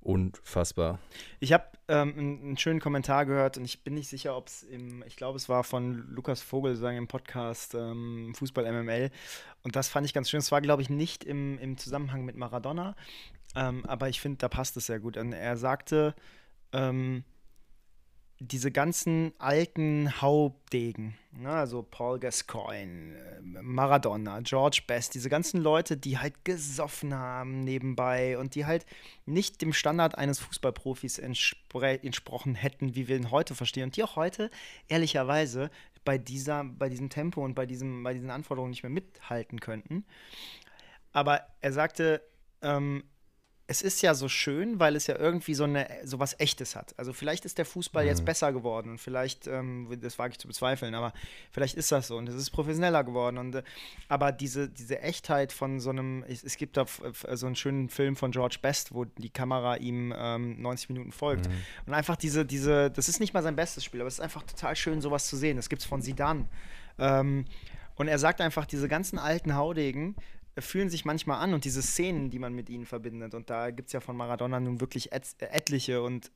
[0.00, 0.98] unfassbar.
[1.40, 5.02] Ich habe ähm, einen, schönen Kommentar gehört und ich bin nicht sicher, ob es im,
[5.06, 9.10] ich glaube, es war von Lukas Vogel sagen im Podcast ähm, Fußball MML.
[9.62, 10.38] Und das fand ich ganz schön.
[10.38, 12.96] Es war, glaube ich, nicht im, im Zusammenhang mit Maradona,
[13.54, 15.16] ähm, aber ich finde, da passt es sehr gut.
[15.16, 16.14] Und er sagte,
[16.72, 17.24] ähm,
[18.40, 25.98] diese ganzen alten Hauptdegen, ne, also Paul Gascoigne, äh, Maradona, George Best, diese ganzen Leute,
[25.98, 28.86] die halt gesoffen haben nebenbei und die halt
[29.26, 34.02] nicht dem Standard eines Fußballprofis entspr entsprochen hätten, wie wir ihn heute verstehen und die
[34.02, 34.50] auch heute
[34.88, 35.70] ehrlicherweise
[36.06, 40.06] bei dieser, bei diesem Tempo und bei diesem, bei diesen Anforderungen nicht mehr mithalten könnten.
[41.12, 42.22] Aber er sagte,
[42.62, 43.04] ähm,
[43.70, 46.92] es ist ja so schön, weil es ja irgendwie so eine so was Echtes hat.
[46.96, 48.08] Also vielleicht ist der Fußball mhm.
[48.08, 51.12] jetzt besser geworden und vielleicht, ähm, das wage ich zu bezweifeln, aber
[51.52, 53.38] vielleicht ist das so und es ist professioneller geworden.
[53.38, 53.62] Und äh,
[54.08, 56.84] aber diese, diese Echtheit von so einem, es, es gibt da
[57.34, 61.48] so einen schönen Film von George Best, wo die Kamera ihm ähm, 90 Minuten folgt.
[61.48, 61.52] Mhm.
[61.86, 64.42] Und einfach diese, diese, das ist nicht mal sein bestes Spiel, aber es ist einfach
[64.42, 65.56] total schön, sowas zu sehen.
[65.56, 66.48] Das gibt es von Sidan.
[66.98, 67.44] Ähm,
[67.94, 70.16] und er sagt einfach, diese ganzen alten Haudegen,
[70.62, 73.88] fühlen sich manchmal an und diese Szenen, die man mit ihnen verbindet, und da gibt
[73.88, 76.30] es ja von Maradona nun wirklich et etliche und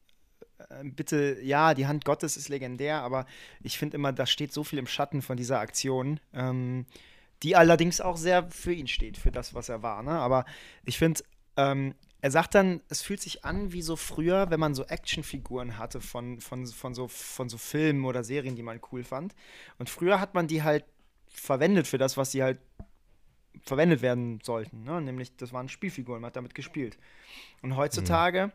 [0.59, 3.27] äh, bitte, ja, die Hand Gottes ist legendär, aber
[3.63, 6.87] ich finde immer, da steht so viel im Schatten von dieser Aktion, ähm,
[7.43, 10.03] die allerdings auch sehr für ihn steht, für das, was er war.
[10.03, 10.13] Ne?
[10.13, 10.45] Aber
[10.85, 11.23] ich finde,
[11.57, 15.77] ähm, er sagt dann, es fühlt sich an wie so früher, wenn man so Actionfiguren
[15.77, 19.35] hatte von, von, von, so, von so Filmen oder Serien, die man cool fand.
[19.79, 20.87] Und früher hat man die halt
[21.29, 22.59] verwendet für das, was sie halt
[23.63, 24.85] verwendet werden sollten.
[24.85, 25.01] Ne?
[25.01, 26.99] Nämlich, das waren Spielfiguren, man hat damit gespielt.
[27.63, 28.49] Und heutzutage.
[28.49, 28.53] Mhm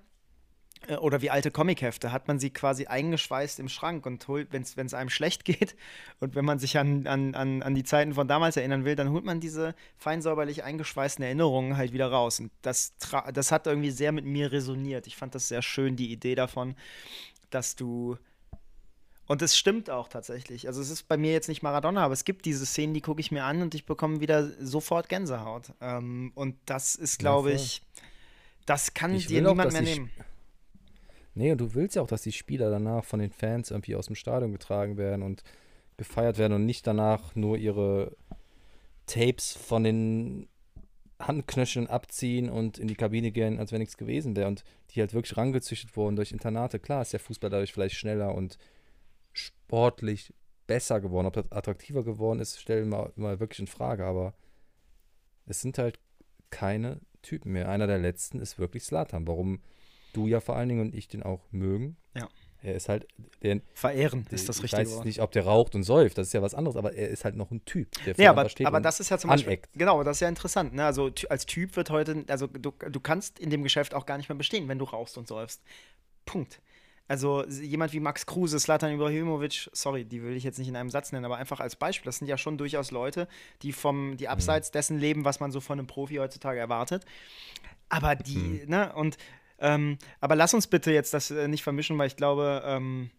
[0.87, 4.63] äh, oder wie alte Comichefte, hat man sie quasi eingeschweißt im Schrank und holt, wenn
[4.63, 5.75] es einem schlecht geht
[6.19, 9.09] und wenn man sich an, an, an, an die Zeiten von damals erinnern will, dann
[9.09, 12.39] holt man diese feinsäuberlich eingeschweißten Erinnerungen halt wieder raus.
[12.39, 12.93] Und das,
[13.33, 15.07] das hat irgendwie sehr mit mir resoniert.
[15.07, 16.75] Ich fand das sehr schön, die Idee davon,
[17.49, 18.17] dass du.
[19.29, 20.65] Und es stimmt auch tatsächlich.
[20.65, 23.21] Also es ist bei mir jetzt nicht Maradona, aber es gibt diese Szenen, die gucke
[23.21, 25.71] ich mir an und ich bekomme wieder sofort Gänsehaut.
[25.81, 27.83] Ähm, und das ist, glaube ja, ich,
[28.65, 30.09] das kann ich dir niemand mehr nehmen.
[31.35, 34.07] Nee, und du willst ja auch, dass die Spieler danach von den Fans irgendwie aus
[34.07, 35.43] dem Stadion getragen werden und
[35.97, 38.17] gefeiert werden und nicht danach nur ihre
[39.05, 40.47] Tapes von den
[41.19, 44.47] Handknöcheln abziehen und in die Kabine gehen, als wenn nichts gewesen wäre.
[44.47, 46.79] Und die halt wirklich rangezüchtet wurden durch Internate.
[46.79, 48.57] Klar ist der Fußball dadurch vielleicht schneller und
[49.39, 50.33] sportlich
[50.67, 51.27] besser geworden.
[51.27, 54.05] Ob das attraktiver geworden ist, stellen wir mal wirklich in Frage.
[54.05, 54.33] Aber
[55.45, 55.99] es sind halt
[56.49, 57.69] keine Typen mehr.
[57.69, 59.27] Einer der letzten ist wirklich Slatan.
[59.27, 59.61] Warum
[60.13, 61.97] du ja vor allen Dingen und ich den auch mögen.
[62.15, 62.27] Ja.
[62.61, 63.07] Er ist halt.
[63.41, 66.33] Der, Verehren ist das richtige Ich weiß nicht, ob der raucht und säuft, das ist
[66.33, 67.89] ja was anderes, aber er ist halt noch ein Typ.
[68.05, 69.53] Der ja, aber, aber das ist ja zum Beispiel.
[69.53, 69.69] Aneckt.
[69.73, 70.73] Genau, das ist ja interessant.
[70.73, 70.83] Ne?
[70.83, 74.27] Also als Typ wird heute, also du, du kannst in dem Geschäft auch gar nicht
[74.27, 75.63] mehr bestehen, wenn du rauchst und säufst.
[76.25, 76.61] Punkt.
[77.09, 80.91] Also jemand wie Max Kruse, Slatan Ibrahimovic, sorry, die will ich jetzt nicht in einem
[80.91, 83.27] Satz nennen, aber einfach als Beispiel, das sind ja schon durchaus Leute,
[83.63, 84.29] die vom, die mhm.
[84.29, 87.05] abseits dessen leben, was man so von einem Profi heutzutage erwartet.
[87.89, 88.61] Aber die, mhm.
[88.67, 89.17] ne, und
[89.57, 93.09] ähm, aber lass uns bitte jetzt das äh, nicht vermischen, weil ich glaube, ähm,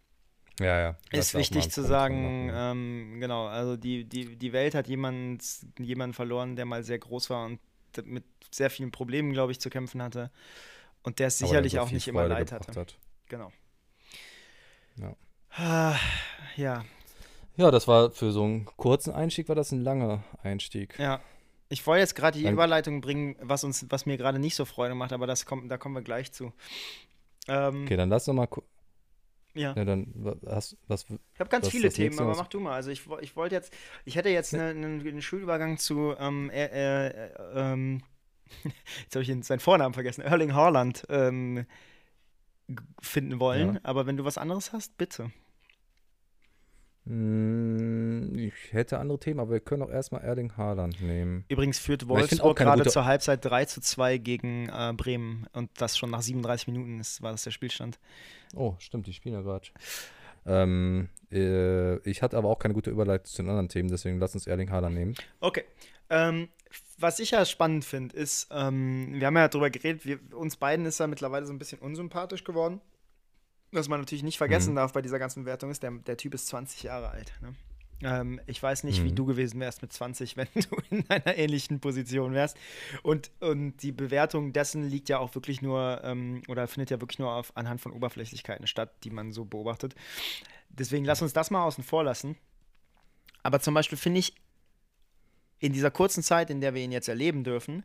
[0.60, 0.96] ja, ja.
[1.10, 5.42] Ist wichtig zu sagen, ähm, genau, also die, die, die Welt hat jemand,
[5.80, 7.58] jemanden verloren, der mal sehr groß war und
[8.04, 10.30] mit sehr vielen Problemen, glaube ich, zu kämpfen hatte.
[11.02, 12.78] Und der es sicherlich so auch nicht immer leid hatte.
[12.78, 12.96] Hat.
[13.28, 13.50] Genau.
[14.96, 15.16] Ja.
[15.52, 15.96] Ah,
[16.56, 16.84] ja.
[17.56, 20.98] Ja, das war für so einen kurzen Einstieg, war das ein langer Einstieg.
[20.98, 21.20] Ja.
[21.68, 24.64] Ich wollte jetzt gerade die Dann, Überleitung bringen, was, uns, was mir gerade nicht so
[24.64, 26.52] Freude macht, aber das kommt, da kommen wir gleich zu.
[27.46, 28.48] Ähm, okay, dann lass doch mal.
[29.54, 29.74] Ja.
[29.76, 29.84] ja.
[29.84, 30.12] dann
[30.46, 31.04] hast, was.
[31.04, 32.74] Ich habe ganz viele Themen, aber mach du mal.
[32.74, 33.72] Also ich, ich wollte jetzt,
[34.04, 38.02] ich hätte jetzt einen eine, eine Schulübergang zu, ähm, äh, äh, ähm,
[39.02, 41.66] jetzt habe ich seinen Vornamen vergessen, Erling Haaland ähm,
[43.00, 43.74] finden wollen.
[43.74, 43.80] Ja.
[43.82, 45.30] Aber wenn du was anderes hast, bitte.
[47.06, 51.44] Hm, ich hätte andere Themen, aber wir können auch erstmal Erling Haaland nehmen.
[51.48, 56.10] Übrigens führt Wolfsburg gerade zur Halbzeit 3 zu 2 gegen äh, Bremen und das schon
[56.10, 57.98] nach 37 Minuten ist, war das der Spielstand.
[58.54, 59.68] Oh, stimmt, die spielen ja gerade.
[60.46, 64.34] Ähm, äh, ich hatte aber auch keine gute Überleitung zu den anderen Themen, deswegen lass
[64.34, 65.14] uns Erling Haaland nehmen.
[65.40, 65.64] Okay.
[66.10, 66.48] Ähm,
[67.00, 70.86] was ich ja spannend finde, ist, ähm, wir haben ja darüber geredet, wir, uns beiden
[70.86, 72.80] ist er mittlerweile so ein bisschen unsympathisch geworden.
[73.72, 74.76] Was man natürlich nicht vergessen mhm.
[74.76, 77.32] darf bei dieser ganzen Wertung ist, der, der Typ ist 20 Jahre alt.
[77.40, 77.54] Ne?
[78.02, 79.04] Ähm, ich weiß nicht, mhm.
[79.04, 82.56] wie du gewesen wärst mit 20, wenn du in einer ähnlichen Position wärst.
[83.02, 87.18] Und, und die Bewertung dessen liegt ja auch wirklich nur, ähm, oder findet ja wirklich
[87.18, 89.94] nur auf, anhand von Oberflächlichkeiten statt, die man so beobachtet.
[90.68, 92.36] Deswegen lass uns das mal außen vor lassen.
[93.42, 94.34] Aber zum Beispiel finde ich,
[95.60, 97.84] in dieser kurzen Zeit, in der wir ihn jetzt erleben dürfen,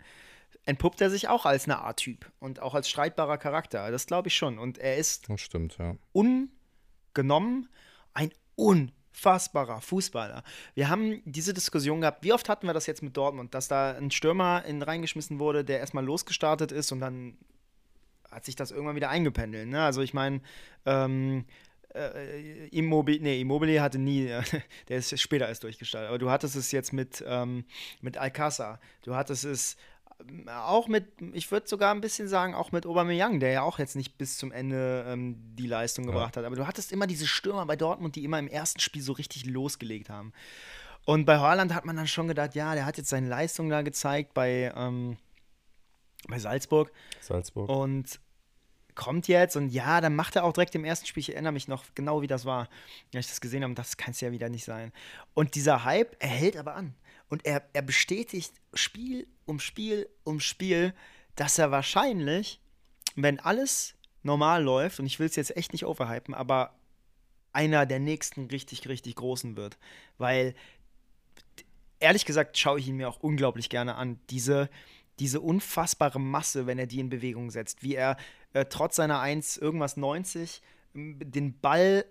[0.66, 3.92] entpuppt er sich auch als eine A-Typ und auch als streitbarer Charakter.
[3.92, 4.58] Das glaube ich schon.
[4.58, 5.96] Und er ist das stimmt, ja.
[6.14, 7.70] ungenommen
[8.14, 10.44] ein unfassbarer Fußballer.
[10.74, 13.92] Wir haben diese Diskussion gehabt, wie oft hatten wir das jetzt mit Dortmund, dass da
[13.92, 17.38] ein Stürmer in, reingeschmissen wurde, der erstmal losgestartet ist und dann
[18.32, 19.68] hat sich das irgendwann wieder eingependelt.
[19.68, 19.84] Ne?
[19.84, 20.42] Also ich meine,
[20.86, 21.46] ähm,
[21.96, 24.28] äh, Immobile, nee, Immobile hatte nie,
[24.88, 27.66] der ist später erst durchgestartet, aber du hattest es jetzt mit, ähm,
[28.02, 29.78] mit Alcázar, du hattest es
[30.48, 33.96] auch mit, ich würde sogar ein bisschen sagen, auch mit Aubameyang, der ja auch jetzt
[33.96, 36.42] nicht bis zum Ende ähm, die Leistung gebracht ja.
[36.42, 36.46] hat.
[36.46, 39.46] Aber du hattest immer diese Stürmer bei Dortmund, die immer im ersten Spiel so richtig
[39.46, 40.32] losgelegt haben.
[41.06, 43.82] Und bei Haaland hat man dann schon gedacht, ja, der hat jetzt seine Leistung da
[43.82, 45.18] gezeigt bei, ähm,
[46.28, 46.92] bei Salzburg.
[47.22, 47.70] Salzburg.
[47.70, 48.20] Und
[48.96, 51.68] kommt jetzt und ja, dann macht er auch direkt im ersten Spiel, ich erinnere mich
[51.68, 52.70] noch genau, wie das war,
[53.14, 54.92] als ich das gesehen habe, das kann es ja wieder nicht sein.
[55.34, 56.96] Und dieser Hype, er hält aber an.
[57.28, 60.94] Und er, er bestätigt Spiel um Spiel um Spiel,
[61.36, 62.62] dass er wahrscheinlich,
[63.16, 66.74] wenn alles normal läuft, und ich will es jetzt echt nicht overhypen, aber
[67.52, 69.78] einer der nächsten richtig, richtig großen wird.
[70.18, 70.56] Weil
[72.00, 74.20] ehrlich gesagt schaue ich ihn mir auch unglaublich gerne an.
[74.30, 74.70] Diese,
[75.20, 78.18] diese unfassbare Masse, wenn er die in Bewegung setzt, wie er
[78.56, 80.62] äh, trotz seiner 1 irgendwas 90
[80.94, 82.06] den Ball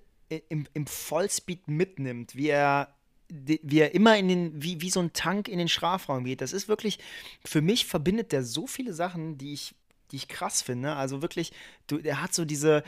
[0.48, 2.94] im, im Vollspeed mitnimmt, wie er
[3.30, 6.42] wie er immer in den, wie, wie so ein Tank in den Strafraum geht.
[6.42, 6.98] Das ist wirklich,
[7.44, 9.74] für mich verbindet der so viele Sachen, die ich,
[10.10, 10.94] die ich krass finde.
[10.94, 11.50] Also wirklich,
[11.86, 12.84] du, er hat so diese,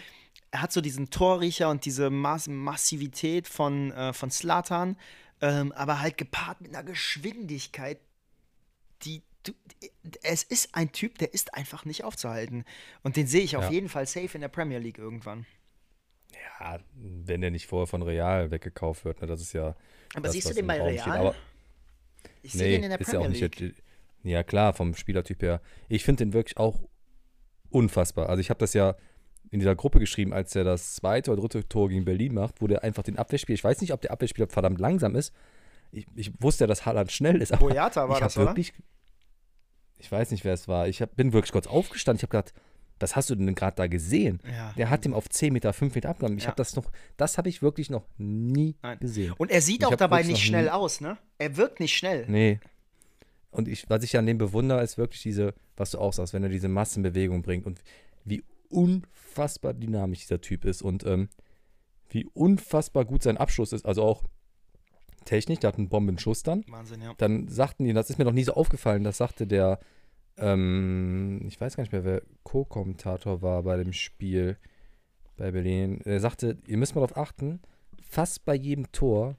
[0.51, 4.99] er hat so diesen Torriecher und diese Mass Massivität von, äh, von Slatan,
[5.41, 7.99] ähm, aber halt gepaart mit einer Geschwindigkeit,
[9.03, 9.53] die, du,
[10.23, 12.65] es ist ein Typ, der ist einfach nicht aufzuhalten.
[13.03, 15.47] Und den sehe ich auf jeden Fall safe in der Premier League irgendwann.
[16.61, 19.77] Ja, wenn der nicht vorher von Real weggekauft wird, ne, das ist ja.
[20.15, 20.99] Aber das, siehst du den bei Real?
[20.99, 21.13] Steht.
[21.13, 21.35] Aber,
[22.43, 23.61] ich sehe nee, den in der Premier ja League.
[23.61, 23.83] Nicht,
[24.23, 25.61] ja, klar, vom Spielertyp her.
[25.89, 26.81] Ich finde den wirklich auch
[27.71, 28.29] unfassbar.
[28.29, 28.97] Also ich habe das ja
[29.51, 32.67] in dieser Gruppe geschrieben, als er das zweite oder dritte Tor gegen Berlin macht, wo
[32.67, 35.33] der einfach den Abwehrspieler, ich weiß nicht, ob der Abwehrspieler verdammt langsam ist.
[35.93, 38.85] Ich, ich wusste ja, dass Haaland schnell ist, aber Boyata war ich das, wirklich, oder?
[39.99, 40.89] Ich weiß nicht, wer es war.
[40.89, 42.19] Ich hab, bin wirklich kurz aufgestanden.
[42.19, 42.55] Ich habe gedacht,
[42.99, 44.41] was hast du denn gerade da gesehen?
[44.51, 44.73] Ja.
[44.77, 46.39] Der hat ihm auf 10 Meter, 5 Meter abgenommen.
[46.39, 46.49] Ich ja.
[46.49, 48.99] habe das noch, das habe ich wirklich noch nie Nein.
[48.99, 49.35] gesehen.
[49.37, 51.19] Und er sieht ich auch dabei nicht schnell aus, ne?
[51.39, 52.25] Er wirkt nicht schnell.
[52.29, 52.61] Nee.
[53.51, 56.43] Und ich, was ich an dem bewundere, ist wirklich diese, was du auch sagst, wenn
[56.43, 57.83] er diese Massenbewegung bringt und
[58.25, 61.29] wie unfassbar dynamisch dieser Typ ist und ähm,
[62.09, 63.87] wie unfassbar gut sein Abschluss ist.
[63.87, 64.25] Also auch
[65.27, 66.65] Technik, der hat einen Bombenschuss dann.
[66.69, 67.13] Wahnsinn, ja.
[67.19, 69.79] Dann sagten die, das ist mir noch nie so aufgefallen, das sagte der
[70.39, 74.59] ähm, ich weiß gar nicht mehr, wer Co-Kommentator war bei dem Spiel
[75.37, 76.01] bei Berlin.
[76.05, 77.61] Er sagte, ihr müsst mal darauf achten,
[78.03, 79.37] fast bei jedem Tor,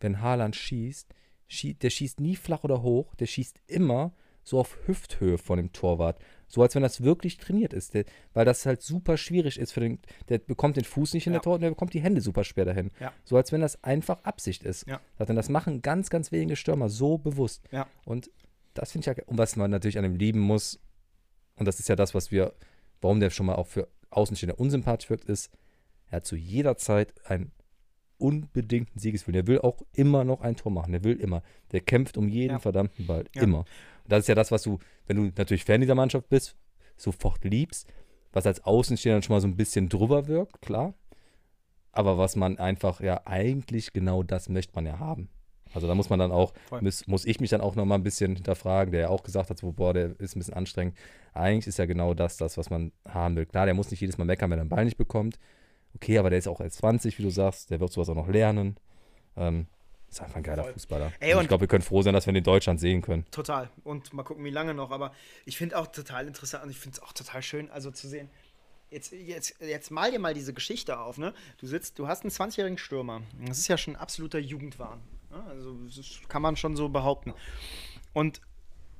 [0.00, 1.14] wenn Haaland schießt,
[1.48, 5.72] schießt, der schießt nie flach oder hoch, der schießt immer so auf Hüfthöhe von dem
[5.72, 6.20] Torwart.
[6.50, 7.94] So als wenn das wirklich trainiert ist.
[7.94, 10.00] Der, weil das halt super schwierig ist für den.
[10.28, 11.38] Der bekommt den Fuß nicht in ja.
[11.38, 12.90] der Tor und der bekommt die Hände super schwer dahin.
[12.98, 13.12] Ja.
[13.24, 14.86] So als wenn das einfach Absicht ist.
[14.86, 15.00] Ja.
[15.16, 17.62] Das machen ganz, ganz wenige Stürmer so bewusst.
[17.70, 17.86] Ja.
[18.04, 18.30] Und
[18.74, 20.80] das finde ich ja, und was man natürlich an ihm lieben muss,
[21.56, 22.52] und das ist ja das, was wir,
[23.00, 25.50] warum der schon mal auch für Außenstehender unsympathisch wirkt, ist,
[26.08, 27.52] er hat zu jeder Zeit einen
[28.18, 29.42] unbedingten Siegeswillen.
[29.42, 30.92] Er will auch immer noch ein Tor machen.
[30.92, 31.42] Er will immer.
[31.72, 32.58] Der kämpft um jeden ja.
[32.58, 33.24] verdammten Ball.
[33.34, 33.42] Ja.
[33.42, 33.64] Immer.
[34.10, 36.56] Das ist ja das, was du, wenn du natürlich Fan dieser Mannschaft bist,
[36.96, 37.86] sofort liebst,
[38.32, 40.94] was als Außenstehender schon mal so ein bisschen drüber wirkt, klar.
[41.92, 45.28] Aber was man einfach, ja, eigentlich genau das möchte man ja haben.
[45.72, 48.34] Also da muss man dann auch, muss, muss ich mich dann auch nochmal ein bisschen
[48.34, 50.96] hinterfragen, der ja auch gesagt hat, so, boah, der ist ein bisschen anstrengend.
[51.32, 53.46] Eigentlich ist ja genau das, das, was man haben will.
[53.46, 55.38] Klar, der muss nicht jedes Mal meckern, wenn er den Ball nicht bekommt.
[55.94, 58.28] Okay, aber der ist auch erst 20, wie du sagst, der wird sowas auch noch
[58.28, 58.76] lernen.
[59.36, 59.66] Ähm,
[60.10, 60.72] ist einfach ein geiler Voll.
[60.72, 61.12] Fußballer.
[61.20, 63.24] Ey, ich glaube, wir können froh sein, dass wir ihn in Deutschland sehen können.
[63.30, 63.70] Total.
[63.84, 64.90] Und mal gucken, wie lange noch.
[64.90, 65.12] Aber
[65.44, 68.28] ich finde auch total interessant und ich finde es auch total schön, also zu sehen.
[68.90, 71.32] Jetzt, jetzt, jetzt mal dir mal diese Geschichte auf, ne?
[71.58, 73.22] Du sitzt, du hast einen 20-jährigen Stürmer.
[73.46, 75.00] Das ist ja schon ein absoluter Jugendwahn.
[75.48, 77.32] Also das kann man schon so behaupten.
[78.12, 78.40] Und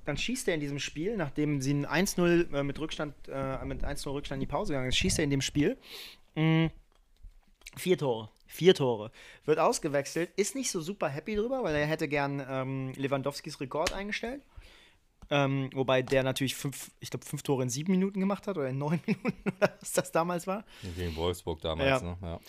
[0.04, 3.84] dann schießt er in diesem Spiel, nachdem sie ein 1-0 äh, mit Rückstand, äh, mit
[3.84, 5.76] 1-0 Rückstand in die Pause gegangen ist, schießt er in dem Spiel
[6.36, 6.70] mh, mm,
[7.76, 8.30] vier Tore.
[8.50, 9.12] Vier Tore.
[9.44, 13.92] Wird ausgewechselt, ist nicht so super happy drüber, weil er hätte gern ähm, Lewandowskis Rekord
[13.92, 14.42] eingestellt.
[15.30, 18.68] Ähm, wobei der natürlich fünf, ich glaube, fünf Tore in sieben Minuten gemacht hat oder
[18.68, 20.64] in neun Minuten, was das damals war.
[20.96, 22.08] Gegen Wolfsburg damals, ja.
[22.08, 22.16] ne?
[22.20, 22.40] Ja.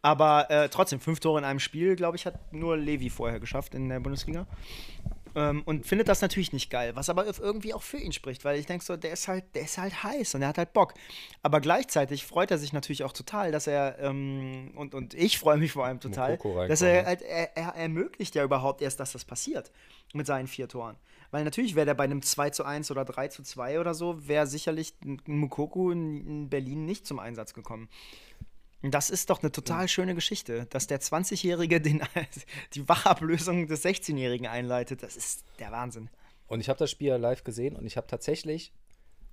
[0.00, 3.74] Aber äh, trotzdem, fünf Tore in einem Spiel, glaube ich, hat nur Levi vorher geschafft
[3.74, 4.46] in der Bundesliga.
[5.34, 8.58] Ähm, und findet das natürlich nicht geil, was aber irgendwie auch für ihn spricht, weil
[8.58, 10.94] ich denke so, der ist halt, der ist halt heiß und er hat halt Bock.
[11.42, 15.56] Aber gleichzeitig freut er sich natürlich auch total, dass er, ähm, und, und ich freue
[15.56, 19.24] mich vor allem total, dass er halt, er, er ermöglicht ja überhaupt erst, dass das
[19.24, 19.70] passiert
[20.12, 20.96] mit seinen vier Toren.
[21.30, 24.28] Weil natürlich wäre der bei einem 2 zu 1 oder 3 zu 2 oder so,
[24.28, 24.94] wäre sicherlich
[25.26, 27.88] Mukoku in Berlin nicht zum Einsatz gekommen.
[28.82, 35.04] Das ist doch eine total schöne Geschichte, dass der 20-Jährige die Wachablösung des 16-Jährigen einleitet.
[35.04, 36.10] Das ist der Wahnsinn.
[36.48, 38.72] Und ich habe das Spiel live gesehen und ich habe tatsächlich,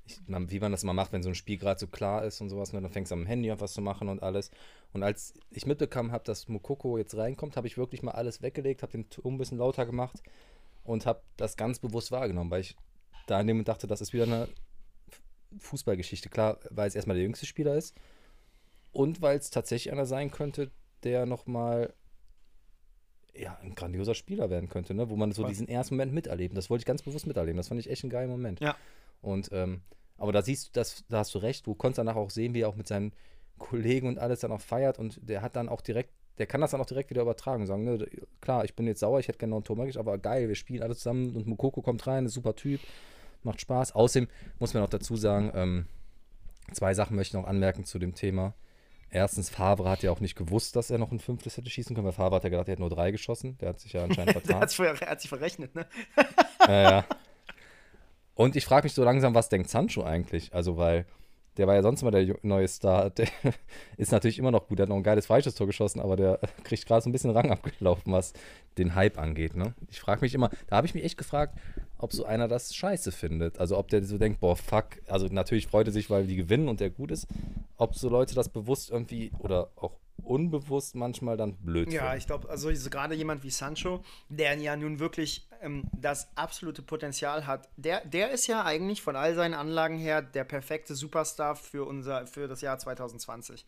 [0.05, 2.49] ich, wie man das mal macht, wenn so ein Spiel gerade so klar ist und
[2.49, 4.51] sowas, ne, dann fängst du am Handy an was zu machen und alles.
[4.93, 8.83] Und als ich mitbekommen habe, dass Mokoko jetzt reinkommt, habe ich wirklich mal alles weggelegt,
[8.83, 10.21] habe den Ton ein bisschen lauter gemacht
[10.83, 12.75] und habe das ganz bewusst wahrgenommen, weil ich
[13.25, 14.47] da in dem dachte, das ist wieder eine
[15.57, 16.29] Fußballgeschichte.
[16.29, 17.95] Klar, weil es erstmal der jüngste Spieler ist
[18.91, 20.71] und weil es tatsächlich einer sein könnte,
[21.03, 21.93] der nochmal
[23.35, 25.09] ja, ein grandioser Spieler werden könnte, ne?
[25.09, 25.49] wo man so Voll.
[25.49, 26.57] diesen ersten Moment miterlebt.
[26.57, 27.57] Das wollte ich ganz bewusst miterleben.
[27.57, 28.59] Das fand ich echt einen geilen Moment.
[28.59, 28.75] Ja.
[29.21, 29.81] Und, ähm,
[30.17, 32.61] aber da siehst du, das, da hast du recht, du konntest danach auch sehen, wie
[32.61, 33.13] er auch mit seinen
[33.57, 36.71] Kollegen und alles dann auch feiert und der hat dann auch direkt, der kann das
[36.71, 38.05] dann auch direkt wieder übertragen und sagen, ne,
[38.41, 40.55] klar, ich bin jetzt sauer, ich hätte gerne noch ein Tor magisch, aber geil, wir
[40.55, 42.79] spielen alle zusammen und Mukoko kommt rein, ist super Typ,
[43.43, 43.93] macht Spaß.
[43.93, 45.85] Außerdem muss man auch dazu sagen, ähm,
[46.73, 48.53] zwei Sachen möchte ich noch anmerken zu dem Thema
[49.11, 52.05] Erstens, Favre hat ja auch nicht gewusst, dass er noch ein fünftes hätte schießen können,
[52.05, 53.57] weil Favre hat ja gedacht, er hätte nur drei geschossen.
[53.59, 54.61] Der hat sich ja anscheinend Der vertan.
[54.61, 55.85] hat sich, ver- er hat sich verrechnet, ne?
[56.67, 57.05] ja, ja.
[58.35, 60.53] Und ich frage mich so langsam, was denkt Sancho eigentlich?
[60.53, 61.05] Also, weil
[61.57, 63.09] der war ja sonst immer der neue Star.
[63.17, 63.27] Der
[63.97, 64.79] ist natürlich immer noch gut.
[64.79, 67.51] Der hat noch ein geiles Freistoßtor geschossen, aber der kriegt gerade so ein bisschen Rang
[67.51, 68.31] abgelaufen, was
[68.77, 69.57] den Hype angeht.
[69.57, 69.73] Ne?
[69.89, 71.57] Ich frage mich immer, da habe ich mich echt gefragt,
[71.97, 73.59] ob so einer das scheiße findet.
[73.59, 74.85] Also, ob der so denkt, boah, fuck.
[75.07, 77.27] Also, natürlich freut er sich, weil die gewinnen und der gut ist.
[77.79, 82.17] Ob so Leute das bewusst irgendwie oder auch unbewusst manchmal dann blöd Ja, finden.
[82.17, 86.81] ich glaube, also so gerade jemand wie Sancho, der ja nun wirklich ähm, das absolute
[86.81, 91.55] Potenzial hat, der, der ist ja eigentlich von all seinen Anlagen her der perfekte Superstar
[91.55, 93.65] für unser, für das Jahr 2020.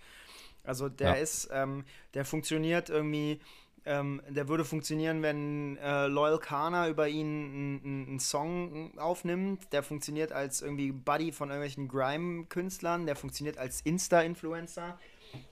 [0.63, 1.13] Also der Ja.
[1.15, 3.39] ist, ähm, der funktioniert irgendwie,
[3.85, 9.73] ähm, der würde funktionieren, wenn äh, Loyal Kana über ihn einen Song aufnimmt.
[9.73, 13.05] Der funktioniert als irgendwie Buddy von irgendwelchen Grime-Künstlern.
[13.05, 14.99] Der funktioniert als Insta-Influencer.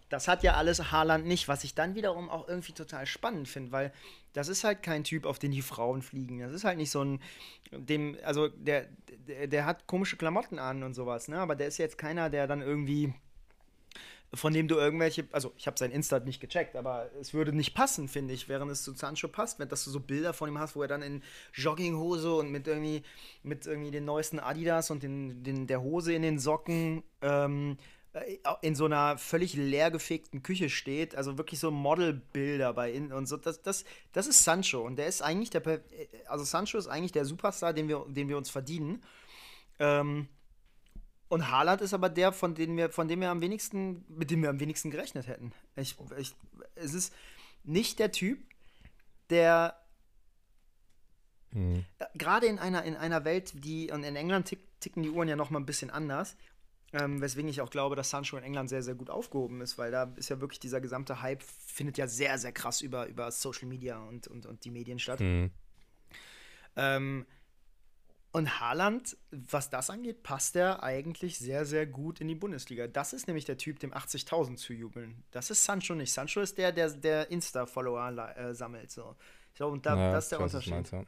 [0.09, 3.71] Das hat ja alles Haaland nicht, was ich dann wiederum auch irgendwie total spannend finde,
[3.71, 3.93] weil
[4.33, 6.39] das ist halt kein Typ, auf den die Frauen fliegen.
[6.39, 7.21] Das ist halt nicht so ein,
[7.71, 8.87] dem, also der,
[9.27, 11.39] der, der hat komische Klamotten an und sowas, ne?
[11.39, 13.13] Aber der ist jetzt keiner, der dann irgendwie,
[14.33, 17.73] von dem du irgendwelche, also ich habe sein Insta nicht gecheckt, aber es würde nicht
[17.73, 20.59] passen, finde ich, während es zu Sancho passt, wenn dass du so Bilder von ihm
[20.59, 23.03] hast, wo er dann in Jogginghose und mit irgendwie,
[23.43, 27.77] mit irgendwie den neuesten Adidas und den, den, der Hose in den Socken, ähm,
[28.13, 33.27] äh, in so einer völlig leergefegten Küche steht, also wirklich so Modelbilder bei in und
[33.27, 35.81] so das, das, das ist Sancho und der ist eigentlich der per-
[36.27, 39.03] also Sancho ist eigentlich der Superstar, den wir den wir uns verdienen.
[39.79, 40.27] Ähm,
[41.29, 44.41] und Haaland ist aber der, von dem wir von dem wir am wenigsten mit dem
[44.41, 45.53] wir am wenigsten gerechnet hätten.
[45.75, 46.35] Ich, ich,
[46.75, 47.13] es ist
[47.63, 48.39] nicht der Typ,
[49.29, 49.75] der
[51.51, 51.85] Mhm.
[52.15, 55.35] gerade in einer, in einer Welt, die, und in England tick, ticken die Uhren ja
[55.35, 56.35] noch mal ein bisschen anders,
[56.93, 59.91] ähm, weswegen ich auch glaube, dass Sancho in England sehr, sehr gut aufgehoben ist, weil
[59.91, 63.67] da ist ja wirklich dieser gesamte Hype, findet ja sehr, sehr krass über, über Social
[63.67, 65.19] Media und, und, und die Medien statt.
[65.19, 65.51] Mhm.
[66.75, 67.25] Ähm,
[68.31, 72.87] und Haaland, was das angeht, passt er eigentlich sehr, sehr gut in die Bundesliga.
[72.87, 75.23] Das ist nämlich der Typ, dem 80.000 zu jubeln.
[75.31, 76.13] Das ist Sancho nicht.
[76.13, 78.91] Sancho ist der, der, der Insta-Follower äh, sammelt.
[78.91, 79.15] So.
[79.51, 80.73] Ich glaube, und da, Ja, das ist der Unterschied.
[80.73, 81.03] meinst, ja.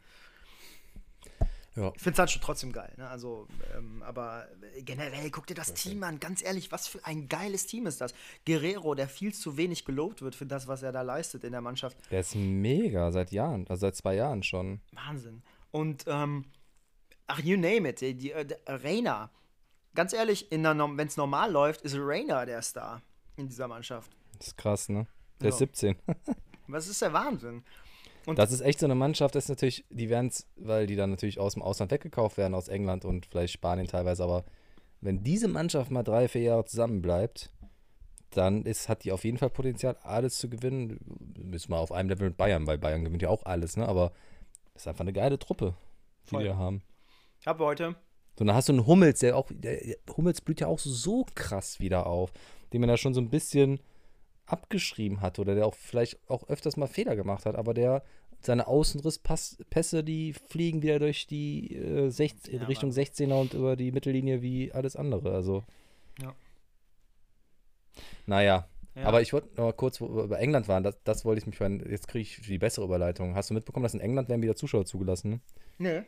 [1.75, 3.07] Ja, Ich finde Sancho trotzdem geil, ne?
[3.07, 4.45] Also, ähm, aber
[4.79, 8.13] generell, guck dir das Team an, ganz ehrlich, was für ein geiles Team ist das.
[8.45, 11.61] Guerrero, der viel zu wenig gelobt wird für das, was er da leistet in der
[11.61, 11.97] Mannschaft.
[12.11, 14.81] der ist mega seit Jahren, also seit zwei Jahren schon.
[14.91, 15.43] Wahnsinn.
[15.71, 16.43] Und, ähm,
[17.31, 19.29] ach, you name it, die, die, äh, der Reina.
[19.93, 23.01] Ganz ehrlich, wenn es normal läuft, ist Reina der Star
[23.35, 24.11] in dieser Mannschaft.
[24.37, 25.07] Das ist krass, ne?
[25.41, 25.95] Der ist 17.
[26.67, 27.63] Was ist der Wahnsinn?
[28.25, 30.95] Und- Das ist echt so eine Mannschaft, das ist natürlich, die werden es, weil die
[30.95, 34.45] dann natürlich aus dem Ausland weggekauft werden, aus England und vielleicht Spanien teilweise, aber
[35.01, 37.49] wenn diese Mannschaft mal drei, vier Jahre zusammenbleibt,
[38.29, 40.99] dann ist, hat die auf jeden Fall Potenzial, alles zu gewinnen.
[41.43, 43.87] Müssen wir auf einem Level mit Bayern, weil Bayern gewinnt ja auch alles, ne?
[43.87, 44.11] Aber
[44.73, 45.73] das ist einfach eine geile Truppe,
[46.27, 46.43] die Voll.
[46.43, 46.81] die da haben.
[47.41, 47.95] Ich habe heute,
[48.37, 51.79] So, dann hast du einen Hummels, der auch, der, Hummels blüht ja auch so krass
[51.79, 52.31] wieder auf,
[52.71, 53.79] den man da schon so ein bisschen
[54.45, 58.03] abgeschrieben hat oder der auch vielleicht auch öfters mal Fehler gemacht hat, aber der
[58.41, 62.97] seine Außenrisspässe, die fliegen wieder durch die äh, 16, Ja, Richtung Mann.
[62.97, 65.33] 16er und über die Mittellinie wie alles andere.
[65.33, 65.63] Also.
[66.21, 66.33] Ja.
[68.25, 71.25] Naja, ja, aber ich wollte noch mal kurz, wo wir über England waren, das, das
[71.25, 73.35] wollte ich mich fragen, jetzt kriege ich die bessere Überleitung.
[73.35, 75.29] Hast du mitbekommen, dass in England werden wieder Zuschauer zugelassen?
[75.31, 75.39] Ne?
[75.77, 76.03] nee.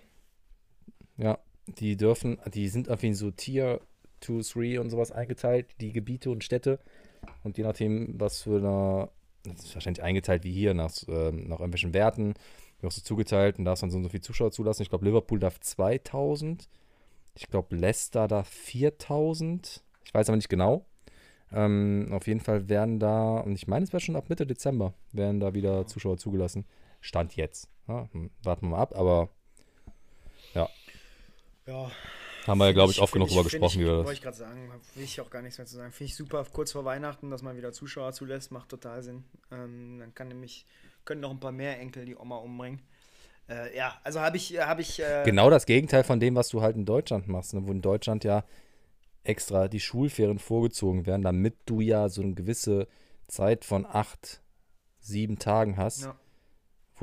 [1.17, 3.82] Ja, die dürfen, die sind irgendwie in so Tier
[4.21, 6.80] 2, 3 und sowas eingeteilt, die Gebiete und Städte.
[7.43, 9.10] Und je nachdem, was für eine,
[9.43, 12.34] das ist wahrscheinlich eingeteilt wie hier, nach, ähm, nach irgendwelchen Werten,
[12.82, 14.82] wird so zugeteilt und darfst dann so und so viel Zuschauer zulassen.
[14.84, 16.67] Ich glaube, Liverpool darf 2000.
[17.36, 19.84] Ich glaube, Leicester darf 4000.
[20.06, 20.86] Ich weiß aber nicht genau.
[21.52, 24.93] Ähm, auf jeden Fall werden da, und ich meine, es wäre schon ab Mitte Dezember,
[25.12, 26.65] werden da wieder Zuschauer zugelassen.
[27.02, 27.69] Stand jetzt.
[27.88, 29.30] Ja, hm, warten wir mal ab, aber
[30.54, 30.69] Ja.
[31.68, 34.72] Haben wir ja, glaube ich, oft genug drüber gesprochen, wie wir Wollte ich gerade sagen,
[34.96, 35.92] will ich auch gar nichts mehr zu sagen.
[35.92, 39.24] Finde ich super, kurz vor Weihnachten, dass man wieder Zuschauer zulässt, macht total Sinn.
[39.52, 40.66] Ähm, dann kann nämlich,
[41.06, 42.82] können noch ein paar mehr Enkel die Oma umbringen.
[43.50, 46.62] Äh, ja, also habe ich, habe ich, äh, Genau das Gegenteil von dem, was du
[46.62, 47.66] halt in Deutschland machst, ne?
[47.66, 48.44] wo in Deutschland ja
[49.24, 52.88] extra die Schulferien vorgezogen werden, damit du ja so eine gewisse
[53.28, 54.42] Zeit von acht,
[55.00, 56.16] sieben Tagen hast, Ja.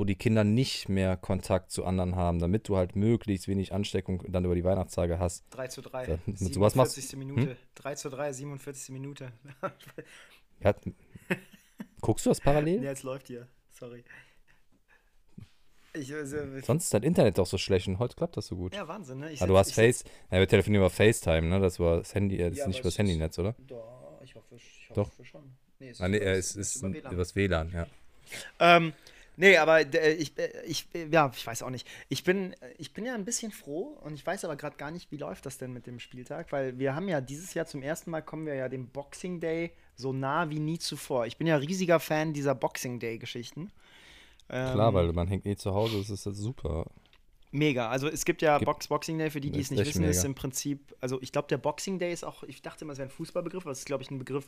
[0.01, 4.23] Wo die Kinder nicht mehr Kontakt zu anderen haben, damit du halt möglichst wenig Ansteckung
[4.31, 5.45] dann über die Weihnachtstage hast.
[5.51, 6.07] 3 zu 3.
[6.07, 7.19] Ja, mit sowas machst- 47.
[7.19, 7.55] Minute.
[7.75, 8.89] 3 zu 3, 47.
[8.93, 9.31] Minute.
[10.59, 10.73] Ja,
[12.01, 12.77] guckst du das parallel?
[12.83, 13.47] ja, jetzt läuft hier.
[13.69, 14.03] Sorry.
[15.93, 18.73] Ich, also, Sonst ist dein Internet doch so schlecht und heute klappt das so gut.
[18.73, 19.31] ja, Wahnsinn, ne?
[19.31, 21.59] Ich ah, du hast Face, ja, wir telefonieren über FaceTime, ne?
[21.59, 23.53] Das war das Handy, äh, das Ja, ist nicht über das Handynetz, oder?
[23.67, 25.07] Da, ich ich hoffe, ich Doch.
[25.09, 25.43] hoffe schon.
[25.79, 27.13] Nee, es Ah, nee, über- äh, es ist über ein- WLAN.
[27.13, 27.87] übers WLAN, ja.
[28.59, 28.93] Ähm,
[29.41, 31.85] nee, aber äh, ich, äh, ich, äh, ja, ich weiß auch nicht.
[32.07, 35.11] Ich bin, ich bin ja ein bisschen froh und ich weiß aber gerade gar nicht,
[35.11, 38.11] wie läuft das denn mit dem Spieltag, weil wir haben ja dieses Jahr zum ersten
[38.11, 41.25] Mal kommen wir ja dem Boxing Day so nah wie nie zuvor.
[41.25, 43.71] Ich bin ja riesiger Fan dieser Boxing Day Geschichten.
[44.49, 46.85] Ähm, Klar, weil man hängt eh zu Hause, das ist super.
[47.53, 47.89] Mega.
[47.89, 50.03] Also es gibt ja Gibt- Box Boxing Day, für die, die Ist es nicht wissen,
[50.05, 50.27] ist mega.
[50.27, 53.09] im Prinzip, also ich glaube, der Boxing Day ist auch, ich dachte immer, es wäre
[53.09, 54.47] ein Fußballbegriff, aber es ist, glaube ich, ein Begriff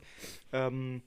[0.54, 1.02] ähm,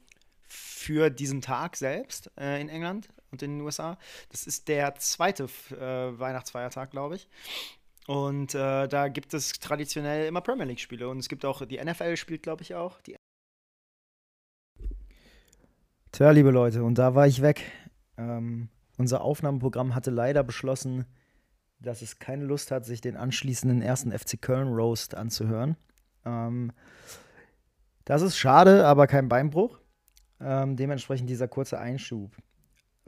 [0.46, 3.98] für diesen Tag selbst äh, in England und in den USA.
[4.30, 7.28] Das ist der zweite äh, Weihnachtsfeiertag, glaube ich.
[8.06, 11.08] Und äh, da gibt es traditionell immer Premier League-Spiele.
[11.08, 13.00] Und es gibt auch, die NFL spielt, glaube ich, auch.
[13.02, 13.16] Die
[16.12, 17.62] Tja, liebe Leute, und da war ich weg.
[18.16, 21.04] Ähm, unser Aufnahmeprogramm hatte leider beschlossen,
[21.78, 25.76] dass es keine Lust hat, sich den anschließenden ersten FC Köln Roast anzuhören.
[26.24, 26.72] Ähm,
[28.06, 29.78] das ist schade, aber kein Beinbruch.
[30.40, 32.34] Ähm, dementsprechend dieser kurze Einschub.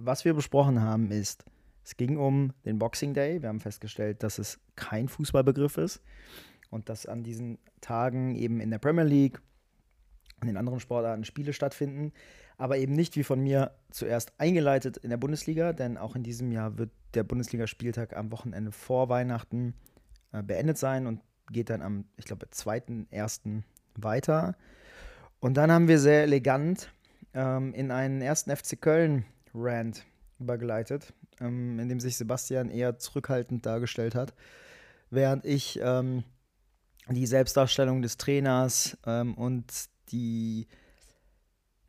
[0.01, 1.45] Was wir besprochen haben ist,
[1.85, 3.43] es ging um den Boxing Day.
[3.43, 6.01] Wir haben festgestellt, dass es kein Fußballbegriff ist
[6.71, 9.41] und dass an diesen Tagen eben in der Premier League
[10.41, 12.13] und in anderen Sportarten Spiele stattfinden,
[12.59, 16.53] aber eben nicht wie von mir zuerst eingeleitet in der Bundesliga, denn auch in diesem
[16.53, 19.75] Jahr wird der Bundesligaspieltag am Wochenende vor Weihnachten
[20.33, 23.63] äh, beendet sein und geht dann am, ich glaube, 2.1.
[23.97, 24.55] weiter.
[25.41, 26.93] Und dann haben wir sehr elegant
[27.35, 28.81] ähm, in einen ersten FC
[29.59, 30.05] Köln-Rant
[30.39, 34.35] übergeleitet, ähm, in dem sich Sebastian eher zurückhaltend dargestellt hat,
[35.11, 36.25] während ich ähm,
[37.09, 39.73] die Selbstdarstellung des Trainers ähm, und
[40.11, 40.69] die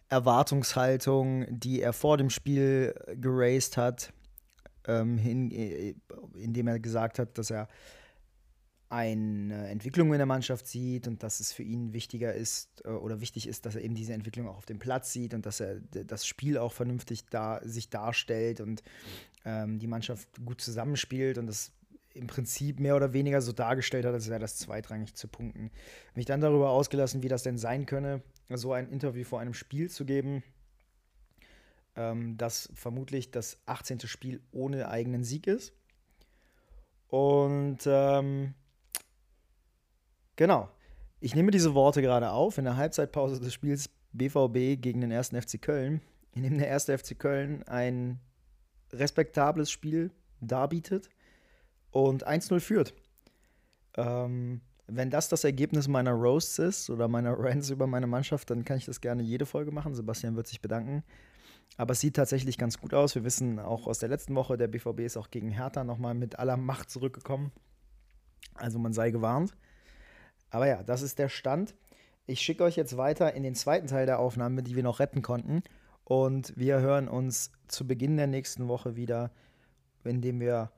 [0.10, 4.12] Erwartungshaltung, die er vor dem Spiel geraced hat,
[4.88, 5.94] ähm, hin, äh,
[6.34, 7.68] indem er gesagt hat, dass er
[8.90, 13.22] eine Entwicklung in der Mannschaft sieht und dass es für ihn wichtiger ist äh, oder
[13.22, 15.80] wichtig ist, dass er eben diese Entwicklung auch auf dem Platz sieht und dass er
[15.80, 18.82] das Spiel auch vernünftig da, sich darstellt und
[19.46, 21.72] ähm, die Mannschaft gut zusammenspielt und das
[22.16, 25.70] im Prinzip mehr oder weniger so dargestellt hat, als wäre das zweitrangig zu punkten.
[26.16, 29.92] Mich dann darüber ausgelassen, wie das denn sein könne, so ein Interview vor einem Spiel
[29.92, 30.44] zu geben,
[31.96, 34.00] ähm, das vermutlich das 18.
[34.02, 35.74] Spiel ohne eigenen Sieg ist.
[37.08, 38.56] Und ähm,
[40.40, 40.70] genau,
[41.20, 45.32] ich nehme diese Worte gerade auf in der Halbzeitpause des Spiels BVB gegen den 1.
[45.32, 46.02] FC Köln,
[46.34, 46.86] in dem der 1.
[46.86, 48.22] FC Köln ein
[48.94, 51.10] respektables Spiel darbietet
[51.92, 52.94] und 1-0 führt.
[53.98, 58.64] Ähm, wenn das das Ergebnis meiner Roasts ist oder meiner Rants über meine Mannschaft, dann
[58.64, 59.94] kann ich das gerne jede Folge machen.
[59.94, 61.04] Sebastian wird sich bedanken.
[61.76, 63.14] Aber es sieht tatsächlich ganz gut aus.
[63.14, 66.40] Wir wissen auch aus der letzten Woche, der BVB ist auch gegen Hertha nochmal mit
[66.40, 67.52] aller Macht zurückgekommen.
[68.56, 69.54] Also man sei gewarnt.
[70.50, 71.76] Aber ja, das ist der Stand.
[72.26, 75.22] Ich schicke euch jetzt weiter in den zweiten Teil der Aufnahme, die wir noch retten
[75.22, 75.64] konnten.
[76.04, 79.32] Und wir hören uns zu Beginn der nächsten Woche wieder,
[80.04, 80.72] indem wir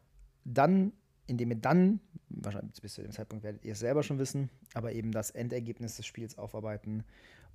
[0.43, 0.93] dann,
[1.27, 1.99] indem wir dann,
[2.29, 5.95] wahrscheinlich bis zu dem Zeitpunkt werdet ihr es selber schon wissen, aber eben das Endergebnis
[5.97, 7.03] des Spiels aufarbeiten.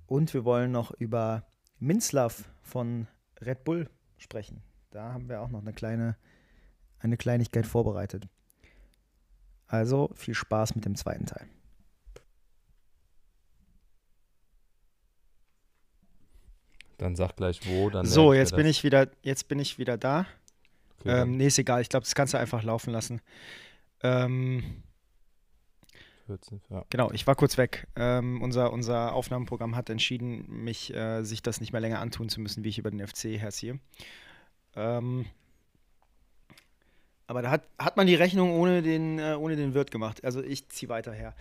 [0.07, 1.45] Und wir wollen noch über
[1.79, 3.07] Minslav von
[3.41, 4.63] Red Bull sprechen.
[4.89, 6.15] Da haben wir auch noch eine kleine,
[6.99, 8.27] eine Kleinigkeit vorbereitet.
[9.67, 11.47] Also viel Spaß mit dem zweiten Teil.
[16.97, 18.05] Dann sag gleich wo, dann.
[18.05, 20.25] So, jetzt bin ich wieder, jetzt bin ich wieder da.
[20.99, 21.81] Okay, Ähm, nee, ist egal.
[21.81, 23.21] Ich glaube, das kannst du einfach laufen lassen.
[24.01, 24.83] Ähm,
[26.25, 26.83] 14, ja.
[26.89, 27.87] genau, ich war kurz weg.
[27.95, 32.41] Ähm, unser, unser Aufnahmeprogramm hat entschieden, mich äh, sich das nicht mehr länger antun zu
[32.41, 33.79] müssen, wie ich über den FC herziehe.
[34.75, 35.25] Ähm,
[37.27, 40.23] aber da hat, hat man die Rechnung ohne den, äh, ohne den Wirt gemacht.
[40.23, 41.33] Also ich ziehe weiter her.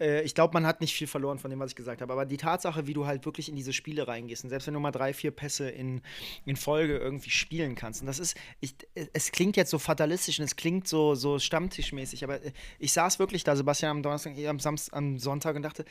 [0.00, 2.12] Äh, ich glaube, man hat nicht viel verloren von dem, was ich gesagt habe.
[2.12, 4.80] Aber die Tatsache, wie du halt wirklich in diese Spiele reingehst und selbst wenn du
[4.80, 6.02] mal drei, vier Pässe in,
[6.44, 8.00] in Folge irgendwie spielen kannst.
[8.00, 8.74] Und das ist, ich,
[9.12, 13.18] es klingt jetzt so fatalistisch und es klingt so, so stammtischmäßig, aber äh, ich saß
[13.18, 15.84] wirklich da, Sebastian, am Donnerstag, äh, am, Samstag, am Sonntag und dachte,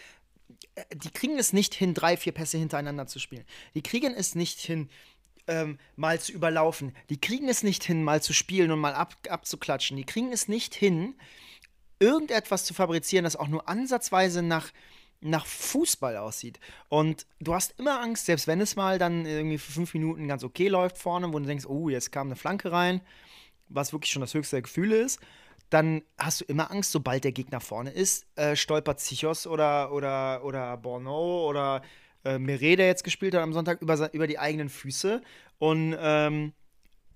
[0.76, 3.46] äh, die kriegen es nicht hin, drei, vier Pässe hintereinander zu spielen.
[3.76, 4.90] Die kriegen es nicht hin,
[5.48, 6.94] ähm, mal zu überlaufen.
[7.10, 9.98] Die kriegen es nicht hin, mal zu spielen und mal ab, abzuklatschen.
[9.98, 11.16] Die kriegen es nicht hin,
[12.00, 14.72] irgendetwas zu fabrizieren, das auch nur ansatzweise nach,
[15.22, 16.60] nach Fußball aussieht.
[16.90, 20.44] Und du hast immer Angst, selbst wenn es mal dann irgendwie für fünf Minuten ganz
[20.44, 23.02] okay läuft vorne, wo du denkst, oh, jetzt kam eine Flanke rein,
[23.70, 25.20] was wirklich schon das höchste der Gefühle ist,
[25.70, 30.44] dann hast du immer Angst, sobald der Gegner vorne ist, äh, stolpert Zichos oder, oder,
[30.44, 31.82] oder Borno oder
[32.24, 35.22] äh, Meret, der jetzt gespielt hat am Sonntag, über, über die eigenen Füße
[35.60, 36.54] und ähm,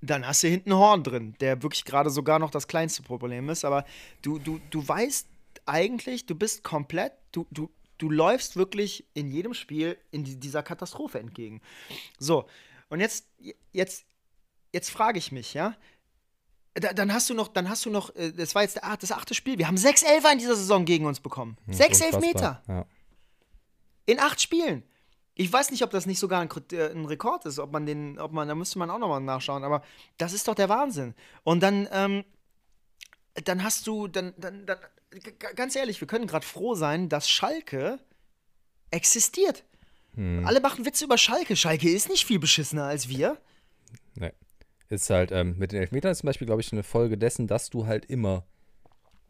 [0.02, 3.64] dann hast du hinten Horn drin, der wirklich gerade sogar noch das kleinste Problem ist.
[3.66, 3.86] Aber
[4.22, 5.28] du, du, du weißt
[5.66, 10.64] eigentlich, du bist komplett, du, du, du läufst wirklich in jedem Spiel in die, dieser
[10.64, 11.62] Katastrophe entgegen.
[12.18, 12.48] So,
[12.90, 13.28] und jetzt,
[13.72, 14.06] jetzt,
[14.74, 15.76] jetzt frage ich mich, ja,
[16.74, 19.12] da, dann hast du noch, dann hast du noch, äh, das war jetzt der, das
[19.12, 19.58] achte Spiel.
[19.58, 21.58] Wir haben sechs Elfer in dieser Saison gegen uns bekommen.
[21.70, 22.02] Sechs.
[22.02, 22.86] Elfmeter Ja.
[24.06, 24.84] in acht Spielen.
[25.36, 28.20] Ich weiß nicht, ob das nicht sogar ein, äh, ein Rekord ist, ob man den,
[28.20, 29.84] ob man, da müsste man auch nochmal nachschauen, aber
[30.18, 31.14] das ist doch der Wahnsinn.
[31.44, 32.26] Und dann, ähm,
[33.46, 34.78] dann hast du, dann, dann, dann
[35.56, 38.00] ganz ehrlich, wir können gerade froh sein, dass Schalke
[38.92, 39.64] existiert.
[40.16, 40.46] Hm.
[40.46, 41.56] Alle machen Witze über Schalke.
[41.56, 43.38] Schalke ist nicht viel beschissener als wir.
[44.16, 44.32] Nee.
[44.90, 47.70] Ist halt, ähm, mit den Elfmetern ist zum Beispiel, glaube ich, eine Folge dessen, dass
[47.70, 48.46] du halt immer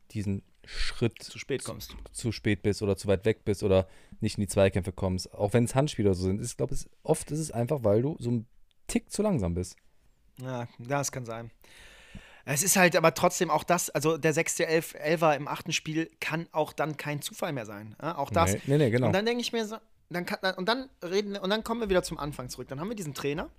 [0.10, 0.42] diesen
[0.72, 1.96] Schritt Zu spät kommst.
[2.12, 3.88] zu spät bist oder zu weit weg bist oder
[4.20, 5.34] nicht in die Zweikämpfe kommst.
[5.34, 6.42] Auch wenn es Handspiele oder so sind.
[6.42, 8.48] Ich glaube, es, oft ist es einfach, weil du so ein
[8.88, 9.76] Tick zu langsam bist.
[10.42, 11.52] Ja, das kann sein.
[12.46, 16.10] Es ist halt aber trotzdem auch das, also der sechste Elf, Elfer im achten Spiel
[16.20, 17.96] kann auch dann kein Zufall mehr sein.
[18.02, 18.54] Ja, auch das.
[18.54, 19.08] Nee, nee, nee, genau.
[19.08, 19.78] Und dann denke ich mir so,
[20.10, 22.68] dann kann, und dann reden wir, und dann kommen wir wieder zum Anfang zurück.
[22.68, 23.50] Dann haben wir diesen Trainer,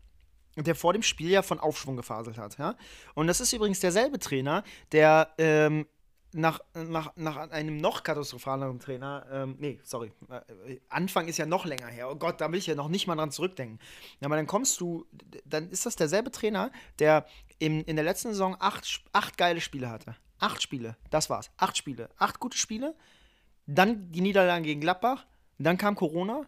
[0.56, 2.58] der vor dem Spiel ja von Aufschwung gefaselt hat.
[2.58, 2.76] Ja?
[3.14, 5.86] Und das ist übrigens derselbe Trainer, der ähm,
[6.32, 11.64] nach, nach, nach einem noch katastrophaleren Trainer, ähm, nee, sorry, äh, Anfang ist ja noch
[11.64, 12.10] länger her.
[12.10, 13.78] Oh Gott, da will ich ja noch nicht mal dran zurückdenken.
[14.20, 15.06] Ja, aber dann kommst du,
[15.44, 17.26] dann ist das derselbe Trainer, der
[17.58, 20.16] in, in der letzten Saison acht, acht geile Spiele hatte.
[20.38, 21.50] Acht Spiele, das war's.
[21.56, 22.08] Acht Spiele.
[22.18, 22.96] Acht gute Spiele.
[23.66, 25.26] Dann die Niederlage gegen Gladbach.
[25.58, 26.46] Dann kam Corona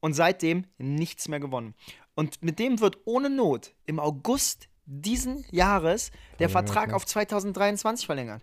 [0.00, 1.74] und seitdem nichts mehr gewonnen.
[2.14, 8.42] Und mit dem wird ohne Not im August diesen Jahres der Vertrag auf 2023 verlängert.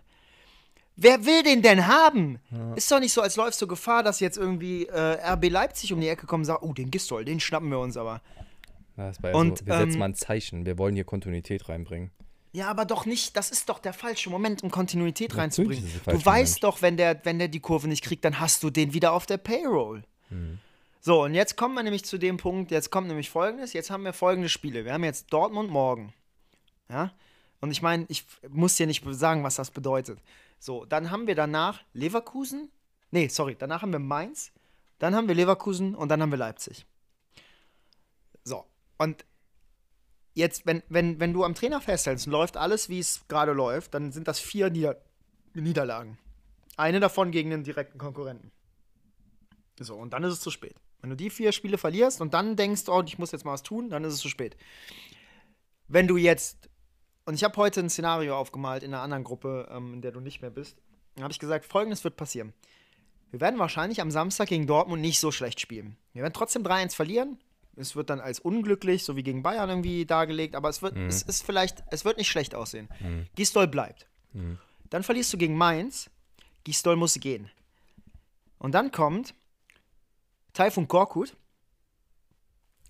[0.96, 2.38] Wer will den denn haben?
[2.76, 6.00] Ist doch nicht so, als läufst du Gefahr, dass jetzt irgendwie äh, RB Leipzig um
[6.00, 8.20] die Ecke kommt und sagt, oh, den Gistol, den schnappen wir uns aber.
[8.96, 10.66] Das ja Und, so, wir setzen ähm, mal ein Zeichen.
[10.66, 12.12] Wir wollen hier Kontinuität reinbringen.
[12.52, 16.00] Ja, aber doch nicht, das ist doch der falsche Moment, um Kontinuität Natürlich reinzubringen.
[16.06, 18.94] Du weißt doch, wenn der, wenn der die Kurve nicht kriegt, dann hast du den
[18.94, 20.04] wieder auf der Payroll.
[20.28, 20.60] Hm.
[21.00, 24.04] So, und jetzt kommen wir nämlich zu dem Punkt, jetzt kommt nämlich folgendes, jetzt haben
[24.04, 24.84] wir folgende Spiele.
[24.84, 26.14] Wir haben jetzt Dortmund morgen.
[26.88, 27.12] Ja?
[27.60, 30.20] Und ich meine, ich muss dir nicht sagen, was das bedeutet.
[30.58, 32.70] So, dann haben wir danach Leverkusen.
[33.10, 34.52] Nee, sorry, danach haben wir Mainz,
[34.98, 36.86] dann haben wir Leverkusen und dann haben wir Leipzig.
[38.42, 38.64] So,
[38.98, 39.24] und
[40.34, 44.12] jetzt, wenn, wenn, wenn du am Trainer festhältst läuft alles, wie es gerade läuft, dann
[44.12, 45.00] sind das vier Nieder
[45.54, 46.18] Niederlagen.
[46.76, 48.50] Eine davon gegen einen direkten Konkurrenten.
[49.78, 50.74] So, und dann ist es zu spät.
[51.00, 53.62] Wenn du die vier Spiele verlierst und dann denkst, oh, ich muss jetzt mal was
[53.62, 54.56] tun, dann ist es zu spät.
[55.86, 56.70] Wenn du jetzt,
[57.26, 60.20] und ich habe heute ein Szenario aufgemalt in einer anderen Gruppe, ähm, in der du
[60.20, 60.76] nicht mehr bist,
[61.20, 62.52] habe ich gesagt, folgendes wird passieren.
[63.30, 65.96] Wir werden wahrscheinlich am Samstag gegen Dortmund nicht so schlecht spielen.
[66.12, 67.38] Wir werden trotzdem 3-1 verlieren.
[67.76, 71.22] Es wird dann als unglücklich, so wie gegen Bayern irgendwie dargelegt, aber es wird, es
[71.22, 72.88] ist vielleicht, es wird nicht schlecht aussehen.
[73.34, 74.06] Gisdol bleibt.
[74.90, 76.08] Dann verlierst du gegen Mainz.
[76.62, 77.50] Gisdol muss gehen.
[78.58, 79.34] Und dann kommt
[80.52, 81.32] Taifun Korkut.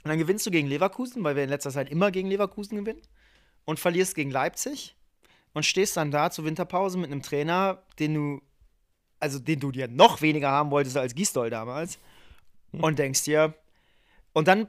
[0.03, 3.01] Und dann gewinnst du gegen Leverkusen, weil wir in letzter Zeit immer gegen Leverkusen gewinnen.
[3.65, 4.95] Und verlierst gegen Leipzig.
[5.53, 8.43] Und stehst dann da zur Winterpause mit einem Trainer, den du,
[9.21, 11.99] also den du dir noch weniger haben wolltest als Gisdol damals.
[12.73, 13.55] Und denkst dir,
[14.33, 14.67] und dann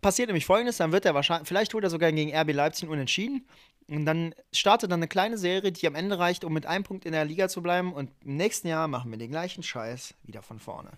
[0.00, 3.46] passiert nämlich folgendes: dann wird er wahrscheinlich, vielleicht holt er sogar gegen RB Leipzig unentschieden.
[3.88, 7.06] Und dann startet dann eine kleine Serie, die am Ende reicht, um mit einem Punkt
[7.06, 7.92] in der Liga zu bleiben.
[7.92, 10.90] Und im nächsten Jahr machen wir den gleichen Scheiß wieder von vorne.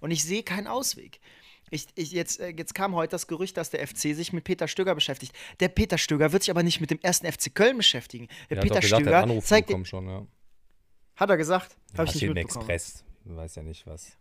[0.00, 1.20] Und ich sehe keinen Ausweg.
[1.70, 4.68] Ich, ich, jetzt, äh, jetzt kam heute das Gerücht, dass der FC sich mit Peter
[4.68, 5.32] Stöger beschäftigt.
[5.60, 8.28] Der Peter Stöger wird sich aber nicht mit dem ersten FC Köln beschäftigen.
[8.50, 9.66] Der Er Peter gesagt, er Stöger Anruf zeigt.
[9.68, 10.26] bekommen schon, ja.
[11.16, 11.76] Hat er gesagt?
[11.92, 12.68] Hab Ja, ich steht nicht mitbekommen.
[12.70, 13.04] Express.
[13.24, 14.12] Du weißt ja nicht was.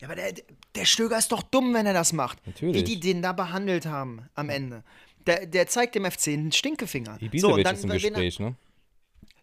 [0.00, 0.32] Ja, aber der,
[0.74, 2.44] der Stöger ist doch dumm, wenn er das macht.
[2.46, 2.76] Natürlich.
[2.80, 4.82] Wie die den da behandelt haben am Ende.
[5.26, 7.20] Der, der zeigt dem FC einen Stinkefinger.
[7.20, 8.56] Ibisevic und dann- ist im Gespräch, ne?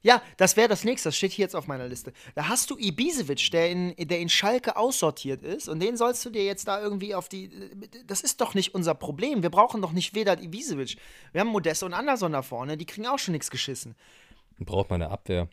[0.01, 1.09] Ja, das wäre das nächste.
[1.09, 2.13] Das steht hier jetzt auf meiner Liste.
[2.35, 5.67] Da hast du Ibisevic, der in, der in Schalke aussortiert ist.
[5.67, 7.49] Und den sollst du dir jetzt da irgendwie auf die.
[8.05, 9.43] Das ist doch nicht unser Problem.
[9.43, 10.97] Wir brauchen doch nicht Vedat Ibisevic.
[11.31, 12.77] Wir haben Modeste und Anderson da vorne.
[12.77, 13.95] Die kriegen auch schon nichts geschissen.
[14.59, 15.49] Braucht man eine Abwehr.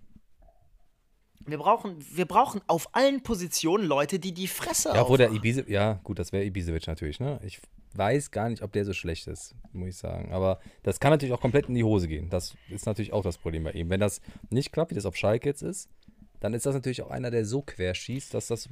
[1.47, 5.31] Wir brauchen, wir brauchen auf allen Positionen Leute, die die Fresse Ja, wo der.
[5.31, 7.39] Ibisevic, ja, gut, das wäre Ibisevic natürlich, ne?
[7.45, 7.61] Ich
[7.97, 10.33] weiß gar nicht, ob der so schlecht ist, muss ich sagen.
[10.33, 12.31] Aber das kann natürlich auch komplett in die Hose gehen.
[12.31, 13.91] Das ist natürlich auch das Problem bei ihm.
[13.91, 14.21] Wenn das
[14.51, 15.89] nicht klappt, wie das auf Schalke jetzt ist,
[16.41, 18.69] dann ist das natürlich auch einer, der so quer schießt, dass das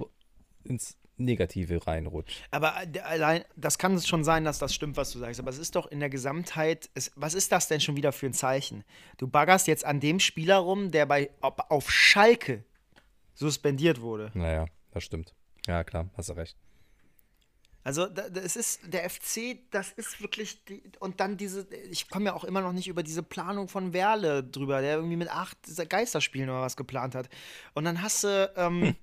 [0.64, 2.42] ins Negative reinrutscht.
[2.50, 5.40] Aber äh, allein, das kann es schon sein, dass das stimmt, was du sagst.
[5.40, 8.26] Aber es ist doch in der Gesamtheit, es, was ist das denn schon wieder für
[8.26, 8.84] ein Zeichen?
[9.18, 12.64] Du baggerst jetzt an dem Spieler rum, der bei ob, auf Schalke
[13.34, 14.30] suspendiert wurde.
[14.34, 15.34] Naja, das stimmt.
[15.66, 16.56] Ja, klar, hast du recht.
[17.84, 22.34] Also es ist der FC, das ist wirklich die, und dann diese, ich komme ja
[22.34, 25.58] auch immer noch nicht über diese Planung von Werle drüber, der irgendwie mit acht
[25.88, 27.28] Geisterspielen oder was geplant hat.
[27.74, 28.94] Und dann hast du, ähm,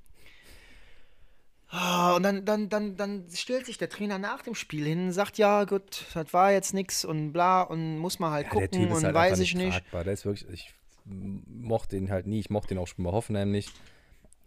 [1.71, 5.11] Ah, Und dann, dann, dann, dann stellt sich der Trainer nach dem Spiel hin und
[5.11, 8.91] sagt, ja gut, das war jetzt nix und bla und muss man halt Ja, gucken
[8.91, 9.73] und halt weiß ich nicht.
[9.77, 10.03] tragbar.
[10.03, 10.73] Der ist wirklich, ich
[11.05, 12.39] mochte ihn halt nie.
[12.39, 13.71] Ich mochte ihn auch schon bei Hoffenheim nicht.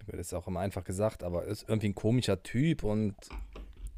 [0.09, 3.14] Das ist auch immer einfach gesagt, aber ist irgendwie ein komischer Typ und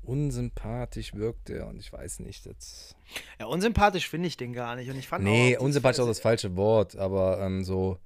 [0.04, 2.46] unsympathisch wirkt er und ich weiß nicht.
[2.46, 2.94] Das
[3.38, 6.08] Ja, unsympathisch finde ich den gar nicht und ich fand nee, auch, unsympathisch ist auch
[6.08, 7.98] das falsche Wort, aber ähm, so.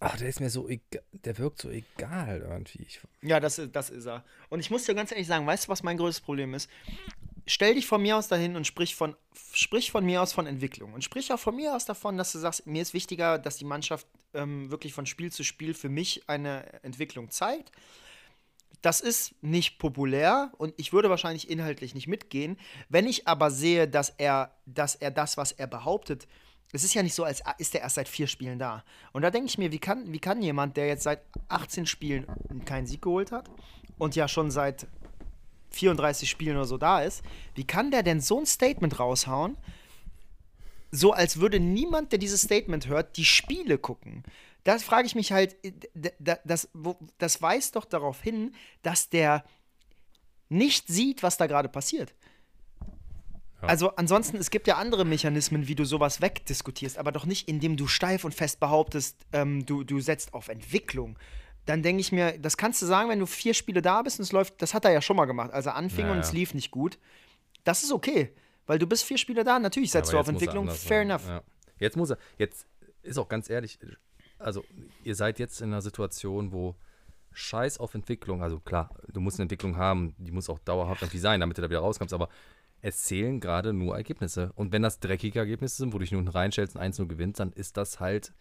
[0.00, 2.82] Ach, der ist mir so egal, der wirkt so egal irgendwie.
[2.82, 4.24] Ich, Ja, das ist, das ist er.
[4.48, 6.70] Und ich muss dir ganz ehrlich sagen, weißt du, was mein größtes Problem ist?
[7.46, 9.16] Stell dich von mir aus dahin und sprich von,
[9.52, 10.92] sprich von mir aus von Entwicklung.
[10.92, 13.64] Und sprich auch von mir aus davon, dass du sagst, mir ist wichtiger, dass die
[13.64, 17.72] Mannschaft ähm, wirklich von Spiel zu Spiel für mich eine Entwicklung zeigt.
[18.82, 22.56] Das ist nicht populär und ich würde wahrscheinlich inhaltlich nicht mitgehen.
[22.88, 26.28] Wenn ich aber sehe, dass er, dass er das, was er behauptet,
[26.72, 28.84] es ist ja nicht so, als ist er erst seit vier Spielen da.
[29.12, 32.26] Und da denke ich mir, wie kann, wie kann jemand, der jetzt seit 18 Spielen
[32.66, 33.50] keinen Sieg geholt hat
[33.96, 34.86] und ja schon seit
[35.70, 37.22] 34 Spielen oder so da ist,
[37.54, 39.56] wie kann der denn so ein Statement raushauen,
[40.90, 44.24] so als würde niemand, der dieses Statement hört, die Spiele gucken?
[44.68, 45.72] Das frage ich mich halt, äh,
[46.44, 46.68] das,
[47.16, 49.42] das weist doch darauf hin, dass der
[50.50, 52.14] nicht sieht, was da gerade passiert.
[53.62, 53.68] Ja.
[53.68, 57.78] Also ansonsten, es gibt ja andere Mechanismen, wie du sowas wegdiskutierst, aber doch nicht, indem
[57.78, 61.18] du steif und fest behauptest, ähm, du, du setzt auf Entwicklung.
[61.64, 64.24] Dann denke ich mir, das kannst du sagen, wenn du vier Spiele da bist und
[64.24, 66.32] es läuft, das hat er ja schon mal gemacht, als er anfing Ja, und es
[66.32, 66.34] ja.
[66.34, 66.98] lief nicht gut.
[67.64, 68.34] Das ist okay,
[68.66, 71.10] weil du bist vier Spiele da, natürlich setzt aber du auf Entwicklung, fair sein.
[71.10, 71.26] enough.
[71.26, 71.42] Ja.
[71.78, 72.66] Jetzt muss er, jetzt
[73.02, 73.78] ist auch ganz ehrlich,
[74.38, 74.64] also
[75.04, 76.74] ihr seid jetzt in einer Situation, wo
[77.32, 81.18] Scheiß auf Entwicklung, also klar, du musst eine Entwicklung haben, die muss auch dauerhaft irgendwie
[81.18, 82.28] sein, damit du da wieder rauskommst, aber
[82.80, 84.52] es zählen gerade nur Ergebnisse.
[84.54, 87.52] Und wenn das dreckige Ergebnisse sind, wo du dich nur reinstellst und 1-0 gewinnst, dann
[87.52, 88.32] ist das halt,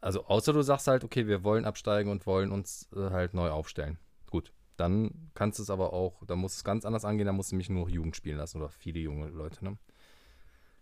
[0.00, 3.50] also außer du sagst halt, okay, wir wollen absteigen und wollen uns äh, halt neu
[3.50, 3.98] aufstellen.
[4.30, 7.36] Gut, dann kannst du es aber auch, dann musst du es ganz anders angehen, dann
[7.36, 9.78] musst du mich nur Jugend spielen lassen oder viele junge Leute, ne?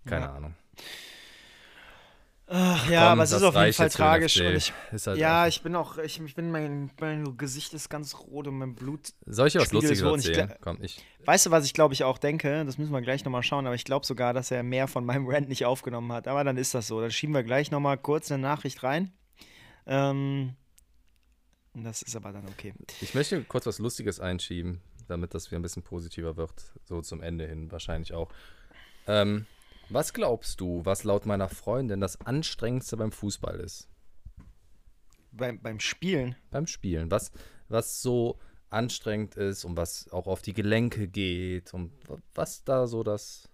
[0.07, 0.35] Keine Ja.
[0.35, 0.55] Ahnung.
[2.47, 4.37] Ach, ja, Komm, aber es ist auf jeden Fall tragisch.
[4.39, 4.73] Ich,
[5.07, 8.59] halt ja, ich bin auch, ich, ich bin, mein, mein Gesicht ist ganz rot und
[8.59, 9.15] mein Blut.
[9.25, 10.49] Soll ich was Lustiges ich erzählen?
[10.51, 11.03] gla- Komm, ich.
[11.25, 12.65] Weißt du, was ich glaube ich auch denke?
[12.67, 15.27] Das müssen wir gleich nochmal schauen, aber ich glaube sogar, dass er mehr von meinem
[15.27, 16.29] Rant nicht aufgenommen hat.
[16.29, 17.01] Aber dann ist das so.
[17.01, 19.11] Dann schieben wir gleich nochmal kurz eine Nachricht rein.
[19.87, 20.55] Ähm,
[21.73, 22.75] das ist aber dann okay.
[23.01, 26.53] Ich möchte kurz was Lustiges einschieben, damit das wieder ein bisschen positiver wird.
[26.85, 28.29] So zum Ende hin wahrscheinlich auch.
[29.07, 29.47] Ähm,
[29.89, 33.89] was glaubst du, was laut meiner Freundin das Anstrengendste beim Fußball ist?
[35.33, 36.37] Beim, beim Spielen.
[36.51, 37.11] Beim Spielen.
[37.11, 37.33] Was,
[37.69, 38.39] was so
[38.71, 43.49] anstrengend ist und was auch auf die Gelenke geht und wa- was da so das.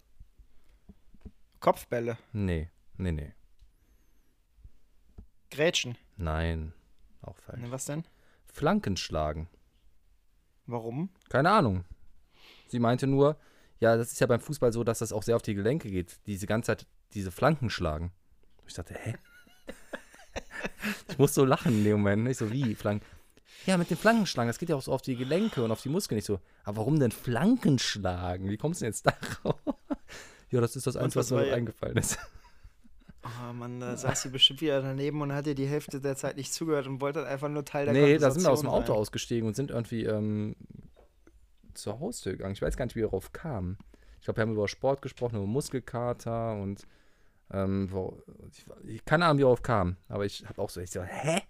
[1.61, 2.17] Kopfbälle.
[2.33, 3.33] Nee, nee, nee.
[5.51, 5.97] Grätschen.
[6.17, 6.73] Nein.
[7.23, 7.61] Auch falsch.
[7.61, 8.05] Ne, was denn?
[8.47, 9.49] Flanken schlagen.
[10.67, 11.11] Warum?
[11.29, 11.85] Keine Ahnung.
[12.69, 13.37] Sie meinte nur,
[13.81, 16.19] ja, das ist ja beim Fußball so, dass das auch sehr auf die Gelenke geht.
[16.27, 18.13] Diese ganze Zeit diese Flanken schlagen.
[18.67, 19.15] Ich dachte, hä?
[21.09, 22.25] ich muss so lachen in dem Moment.
[22.25, 23.05] Nicht so wie Flanken.
[23.67, 25.89] Ja, mit den Flankenschlagen, das geht ja auch so auf die Gelenke und auf die
[25.91, 26.17] Muskeln.
[26.17, 28.49] Nicht so, aber warum denn Flanken schlagen?
[28.49, 29.57] Wie kommst du denn jetzt darauf?
[30.51, 32.19] ja, das ist das Einzige, was mir ja- eingefallen ist.
[33.23, 36.39] Oh Mann, da saß sie bestimmt wieder daneben und hat dir die Hälfte der Zeit
[36.39, 38.89] nicht zugehört und wollte einfach nur Teil der Nee, da sind wir aus dem Auto
[38.89, 38.97] sein.
[38.97, 40.57] ausgestiegen und sind irgendwie ähm,
[41.75, 42.53] zur Haustür gegangen.
[42.53, 43.79] Ich weiß gar nicht, wie wir darauf kamen.
[44.19, 46.87] Ich glaube, wir haben über Sport gesprochen, über Muskelkater und
[47.53, 49.97] ähm, wo, ich, ich keine Ahnung, wie wir darauf kamen.
[50.09, 51.43] Aber ich habe auch so, ich so, hä?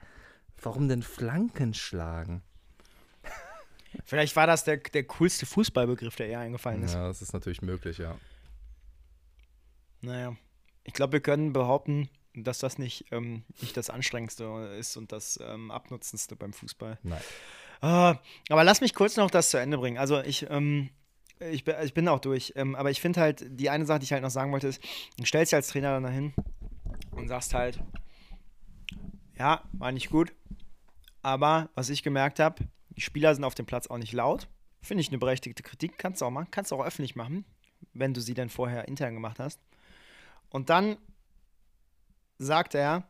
[0.62, 2.42] Warum denn Flanken schlagen?
[4.04, 6.94] Vielleicht war das der, der coolste Fußballbegriff, der ihr eingefallen ist.
[6.94, 8.16] Ja, das ist natürlich möglich, ja.
[10.00, 10.36] Naja.
[10.84, 14.44] Ich glaube, wir können behaupten, dass das nicht, ähm, nicht das Anstrengendste
[14.78, 16.98] ist und das ähm, Abnutzendste beim Fußball.
[17.02, 17.20] Nein.
[17.80, 18.16] Ah,
[18.50, 19.98] aber lass mich kurz noch das zu Ende bringen.
[19.98, 20.90] Also ich, ähm,
[21.38, 22.52] ich, bin- ich bin auch durch.
[22.56, 24.82] Ähm, aber ich finde halt, die eine Sache, die ich halt noch sagen wollte, ist,
[25.16, 26.34] du stellst dich als Trainer dann dahin
[27.12, 27.80] und sagst halt,
[29.38, 30.32] ja, war nicht gut.
[31.22, 34.48] Aber was ich gemerkt habe, die Spieler sind auf dem Platz auch nicht laut.
[34.82, 35.96] Finde ich eine berechtigte Kritik.
[35.98, 36.48] Kannst du auch machen.
[36.50, 37.44] Kannst du auch öffentlich machen,
[37.94, 39.60] wenn du sie dann vorher intern gemacht hast.
[40.50, 40.96] Und dann
[42.38, 43.04] sagt er,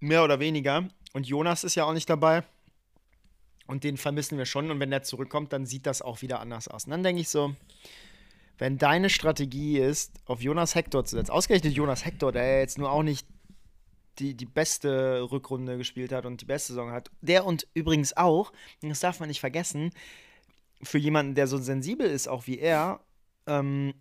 [0.00, 2.44] mehr oder weniger, und Jonas ist ja auch nicht dabei,
[3.66, 4.70] und den vermissen wir schon.
[4.70, 6.84] Und wenn der zurückkommt, dann sieht das auch wieder anders aus.
[6.84, 7.54] Und dann denke ich so,
[8.58, 12.90] wenn deine Strategie ist, auf Jonas Hector zu setzen, ausgerechnet Jonas Hector, der jetzt nur
[12.90, 13.26] auch nicht
[14.18, 18.52] die, die beste Rückrunde gespielt hat und die beste Saison hat, der und übrigens auch,
[18.80, 19.90] das darf man nicht vergessen,
[20.82, 23.00] für jemanden, der so sensibel ist, auch wie er,
[23.46, 23.94] ähm,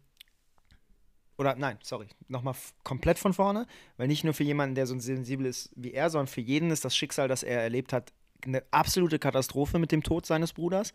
[1.38, 5.46] oder nein, sorry, nochmal komplett von vorne, weil nicht nur für jemanden, der so sensibel
[5.46, 8.14] ist wie er, sondern für jeden ist das Schicksal, das er erlebt hat,
[8.46, 10.94] eine absolute Katastrophe mit dem Tod seines Bruders.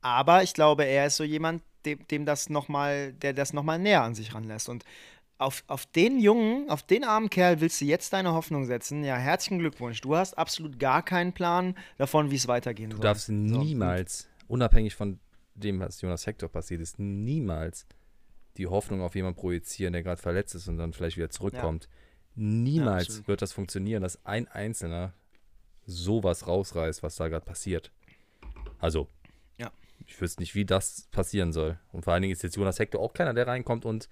[0.00, 3.78] Aber ich glaube, er ist so jemand, dem, dem das noch mal, der das nochmal
[3.78, 4.68] näher an sich ranlässt.
[4.68, 4.84] Und
[5.38, 9.04] auf, auf den Jungen, auf den armen Kerl willst du jetzt deine Hoffnung setzen.
[9.04, 10.00] Ja, herzlichen Glückwunsch.
[10.00, 13.02] Du hast absolut gar keinen Plan davon, wie es weitergehen Du soll.
[13.02, 15.18] darfst So, niemals, unabhängig von
[15.54, 17.86] dem, was Jonas Hector passiert ist, niemals
[18.56, 21.88] die Hoffnung auf jemanden projizieren, der gerade verletzt ist und dann vielleicht wieder zurückkommt.
[22.36, 23.28] Niemals absolut.
[23.28, 25.12] wird das funktionieren, dass ein Einzelner
[25.86, 27.90] sowas rausreißt, was da gerade passiert.
[28.78, 29.08] Also,
[29.58, 29.70] Ja.
[30.06, 31.78] ich wüsste nicht, wie das passieren soll.
[31.92, 34.08] Und vor allen Dingen ist jetzt Jonas Hector auch keiner, der reinkommt und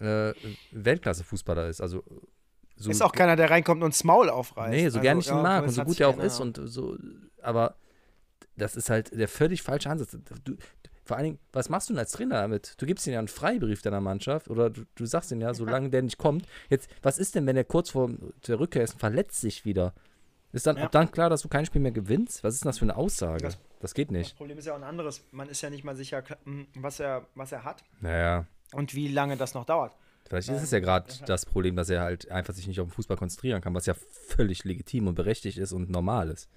[0.00, 0.32] äh,
[0.72, 1.80] Weltklasse-Fußballer ist.
[1.80, 2.02] Also,
[2.76, 4.70] so Ist auch keiner, der reinkommt und das Maul aufreißt.
[4.70, 6.60] Nee, so Also, gern ich ihn ja, mag und so gut er auch ist und
[6.64, 6.96] so,
[7.42, 7.76] aber
[8.56, 10.16] das ist halt der völlig falsche Ansatz.
[10.44, 10.56] Du,
[11.04, 12.74] vor allen Dingen, was machst du denn als Trainer damit?
[12.80, 15.90] Du gibst ihm ja einen Freibrief deiner Mannschaft oder du, du sagst ihm ja, solange
[15.90, 16.46] der nicht kommt.
[16.70, 18.10] Jetzt, was ist denn, wenn er kurz vor
[18.46, 19.94] der Rückkehr ist und verletzt sich wieder?
[20.52, 20.84] Ist dann, Ja.
[20.84, 22.44] ab dann klar, dass du kein Spiel mehr gewinnst?
[22.44, 23.42] Was ist denn das für eine Aussage?
[23.42, 24.36] Das- Das, geht Das nicht.
[24.36, 25.24] Problem ist ja auch ein anderes.
[25.32, 26.22] Man ist ja nicht mal sicher,
[26.76, 29.96] was er, was er hat Naja, und wie lange das noch dauert.
[30.28, 32.92] vielleicht ist es ja gerade das Problem, dass er halt einfach sich nicht auf den
[32.92, 36.48] Fußball konzentrieren kann, was ja völlig legitim und berechtigt ist und normal ist.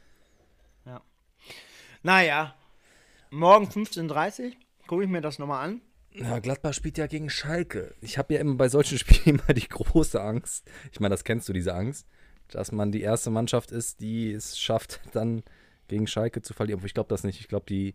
[2.03, 2.53] Naja,
[3.31, 4.51] morgen 15.30 Uhr
[4.87, 5.81] gucke ich mir das nochmal an.
[6.11, 7.95] Ja, Gladbach spielt ja gegen Schalke.
[8.01, 10.69] Ich habe ja immer bei solchen Spielen immer die große Angst.
[10.91, 12.07] Ich meine, das kennst du, diese Angst,
[12.49, 15.43] dass man die erste Mannschaft ist, die es schafft, dann
[15.87, 16.77] gegen Schalke zu verlieren.
[16.79, 17.39] Obwohl ich glaube das nicht.
[17.39, 17.93] Ich glaube, die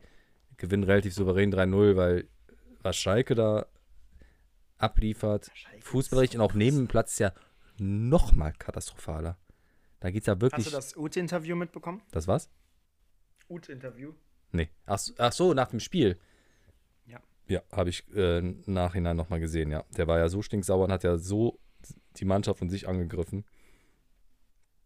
[0.57, 2.29] gewinnen relativ souverän 3-0, weil
[2.83, 3.67] was Schalke da
[4.79, 7.33] abliefert, fußballerisch und auch neben dem Platz ist ja
[7.79, 9.37] noch mal katastrophaler.
[10.01, 10.65] Da geht es ja Hast wirklich.
[10.67, 12.01] du das Ute-Interview mitbekommen?
[12.11, 12.49] das was?
[13.49, 14.13] Ute-Interview.
[14.53, 14.71] Nee.
[14.87, 16.19] Ach, so- ach so, nach dem Spiel.
[17.07, 17.21] Ja.
[17.49, 19.85] Ja, habe ich äh, im Nachhinein nochmal gesehen, ja.
[19.97, 21.59] Der war ja so stinksauer und hat ja so
[22.17, 23.45] die Mannschaft von sich angegriffen.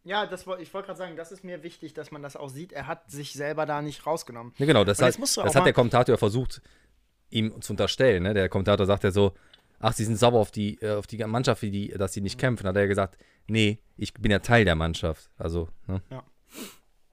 [0.05, 2.73] Ja, das, ich wollte gerade sagen, das ist mir wichtig, dass man das auch sieht.
[2.73, 4.53] Er hat sich selber da nicht rausgenommen.
[4.59, 6.61] Ja, genau, das, hat, das hat der Kommentator ja versucht,
[7.31, 8.23] ihm zu unterstellen.
[8.23, 8.35] Ne?
[8.35, 9.33] Der Kommentator sagt ja so,
[9.81, 12.39] ach, sie sind sauer auf die, äh, auf die Mannschaft, wie die, dass sie nicht
[12.39, 12.67] kämpfen.
[12.67, 15.31] Hat er gesagt, nee, ich bin ja Teil der Mannschaft.
[15.39, 16.03] Also, ne?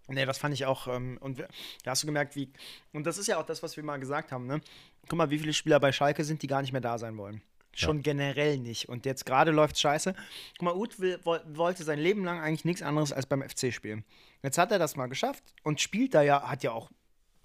[0.08, 0.88] Nee, das fand ich auch.
[0.88, 2.52] Ähm, und da hast du gemerkt, wie.
[2.92, 4.60] Und das ist ja auch das, was wir mal gesagt haben, ne?
[5.08, 7.42] Guck mal, wie viele Spieler bei Schalke sind, die gar nicht mehr da sein wollen.
[7.74, 8.90] Schon generell nicht.
[8.90, 10.14] Und jetzt gerade läuft scheiße.
[10.58, 13.74] Guck mal, Uth will, woll- wollte sein Leben lang eigentlich nichts anderes als beim FC
[13.74, 14.04] spielen.
[14.44, 16.92] Jetzt hat er das mal geschafft und spielt da ja, hat ja auch.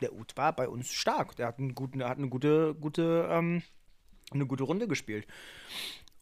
[0.01, 1.37] Der Uth war bei uns stark.
[1.37, 3.62] Der hat, einen guten, der hat eine gute, gute, ähm,
[4.33, 5.27] eine gute Runde gespielt.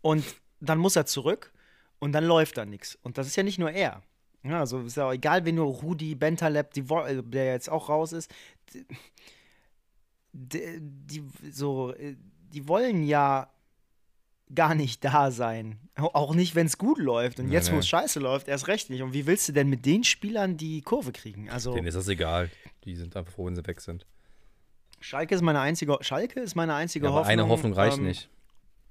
[0.02, 0.24] Und
[0.61, 1.52] dann muss er zurück
[1.98, 2.98] und dann läuft da nichts.
[3.02, 4.02] Und das ist ja nicht nur er.
[4.42, 7.88] Ja, also ist ja auch egal, wenn nur Rudi, Bentaleb, die, äh, der jetzt auch
[7.88, 8.30] raus ist,
[10.32, 12.16] die, die, so, äh,
[12.52, 13.50] die wollen ja
[14.55, 15.78] gar nicht da sein.
[15.97, 17.38] Au- Auch nicht, wenn es gut läuft.
[17.40, 19.03] Und Nee, jetzt, wo es scheiße läuft, erst recht nicht.
[19.03, 21.49] Und wie willst du denn mit den Spielern die Kurve kriegen?
[21.51, 22.51] Also, Denen ist das egal.
[22.84, 24.07] Die sind einfach froh, wenn sie weg sind.
[25.01, 27.30] Schalke ist meine einzige, Schalke ist meine einzige Ja, Hoffnung.
[27.30, 28.28] eine Hoffnung reicht ähm, nicht.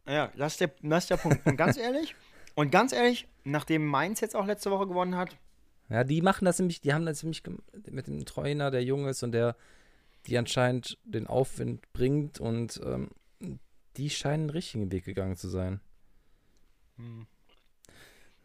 [0.07, 1.45] Ja, das ist der, das ist der Punkt.
[1.45, 2.15] Und ganz ehrlich,
[2.55, 5.35] und ganz ehrlich, nachdem Mainz jetzt auch letzte Woche gewonnen hat,
[5.89, 7.41] Ja, die machen das nämlich, die haben das nämlich
[7.89, 9.55] mit dem Trainer, der jung ist und der
[10.27, 13.09] die anscheinend den Aufwind bringt und ähm,
[13.97, 15.79] die scheinen den richtigen Weg gegangen zu sein.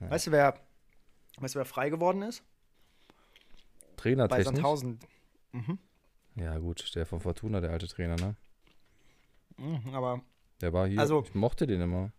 [0.01, 0.11] Ja.
[0.11, 0.61] weißt du, wer,
[1.39, 2.43] weißt du, wer frei geworden ist?
[3.97, 4.47] Bei Trainertechnisch.
[4.47, 4.99] Sandhausen.
[5.53, 5.79] Mhm.
[6.37, 8.37] Ja, gut, der von Fortuna, der alte Trainer, ne?
[9.57, 10.23] Mhm, aber
[10.61, 12.13] Der war hier, Also- ich mochte den immer.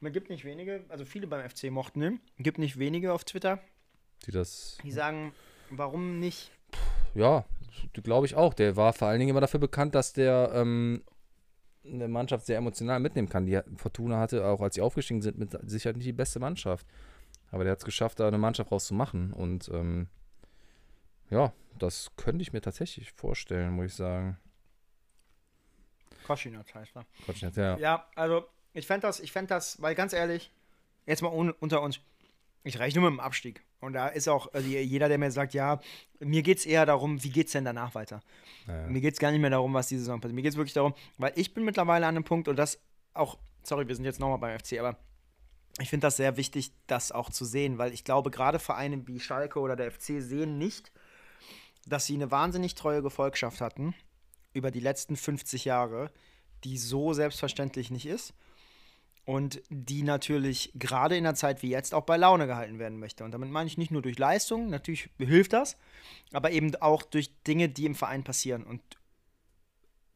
[0.00, 3.60] man gibt nicht wenige, also viele beim FC mochten ihn, gibt nicht wenige auf Twitter,
[4.26, 5.32] Die das, die sagen,
[5.70, 6.50] warum nicht?
[7.14, 7.44] ja,
[7.92, 8.54] glaube ich auch.
[8.54, 11.04] Der war vor allen Dingen immer dafür bekannt, dass der ähm,
[11.84, 13.46] eine Mannschaft sehr emotional mitnehmen kann.
[13.46, 16.86] Die Fortuna hatte, auch als sie aufgestiegen sind, mit Sicherheit nicht die beste Mannschaft.
[17.50, 19.32] Aber der hat es geschafft, da eine Mannschaft rauszumachen.
[19.32, 20.08] Und ähm,
[21.30, 24.38] ja, das könnte ich mir tatsächlich vorstellen, muss ich sagen.
[26.26, 27.06] Koschinat heißt er.
[27.26, 27.76] Jetzt, ja.
[27.78, 30.52] Ja, also ich fände das, ich fände das, weil ganz ehrlich,
[31.06, 32.00] jetzt mal un unter uns,
[32.62, 33.64] ich rechne mit dem Abstieg.
[33.80, 35.80] Und da ist auch also jeder, der mir sagt, ja,
[36.18, 38.20] mir geht es eher darum, wie geht es denn danach weiter?
[38.66, 38.86] Ja.
[38.86, 40.34] Mir geht es gar nicht mehr darum, was diese Saison passiert.
[40.34, 42.78] Mir geht es wirklich darum, weil ich bin mittlerweile an einem Punkt und das
[43.14, 44.98] auch, sorry, wir sind jetzt nochmal beim FC, aber
[45.78, 49.18] ich finde das sehr wichtig, das auch zu sehen, weil ich glaube, gerade Vereine wie
[49.18, 50.92] Schalke oder der FC sehen nicht,
[51.86, 53.94] dass sie eine wahnsinnig treue Gefolgschaft hatten
[54.52, 56.10] über die letzten 50 Jahre,
[56.64, 58.34] die so selbstverständlich nicht ist
[59.24, 63.24] und die natürlich gerade in einer Zeit wie jetzt auch bei Laune gehalten werden möchte.
[63.24, 65.76] Und damit meine ich nicht nur durch Leistung, natürlich hilft das,
[66.32, 68.64] aber eben auch durch Dinge, die im Verein passieren.
[68.64, 68.80] Und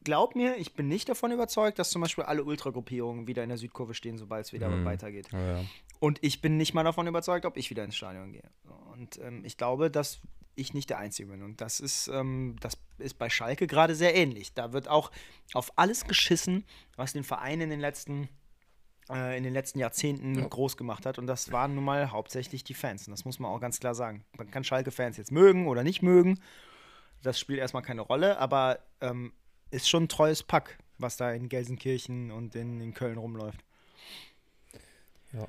[0.03, 3.59] glaub mir, ich bin nicht davon überzeugt, dass zum Beispiel alle Ultragruppierungen wieder in der
[3.59, 4.85] Südkurve stehen, sobald es wieder Mhm.
[4.85, 5.29] weitergeht.
[5.33, 5.65] Ja, ja.
[6.01, 8.51] Und ich bin nicht mal davon überzeugt, ob ich wieder ins Stadion gehe.
[8.93, 10.21] Und ähm, ich glaube, dass
[10.57, 11.43] ich nicht der Einzige bin.
[11.43, 14.53] Und das ist, ähm, das ist bei Schalke gerade sehr ähnlich.
[14.55, 15.11] Da wird auch
[15.53, 16.65] auf alles geschissen,
[16.97, 18.29] was den Verein in den letzten,
[19.11, 20.47] äh, in den letzten Jahrzehnten Ja.
[20.47, 21.19] groß gemacht hat.
[21.19, 23.07] Und das waren nun mal hauptsächlich die Fans.
[23.07, 24.25] Und das muss man auch ganz klar sagen.
[24.37, 26.41] Man kann Schalke-Fans jetzt mögen oder nicht mögen.
[27.23, 29.33] Das spielt erstmal keine Rolle, aber ähm,
[29.71, 33.65] ist schon ein treues Pack, was da in Gelsenkirchen und in, in Köln rumläuft.
[35.33, 35.47] Ja.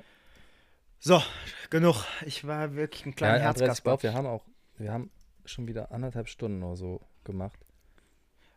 [0.98, 1.22] So,
[1.70, 2.04] genug.
[2.24, 4.44] Ich war wirklich ein kleiner Ja, Andreas, ich glaube, wir haben auch,
[4.78, 5.10] wir haben
[5.44, 7.58] schon wieder anderthalb Stunden oder so gemacht.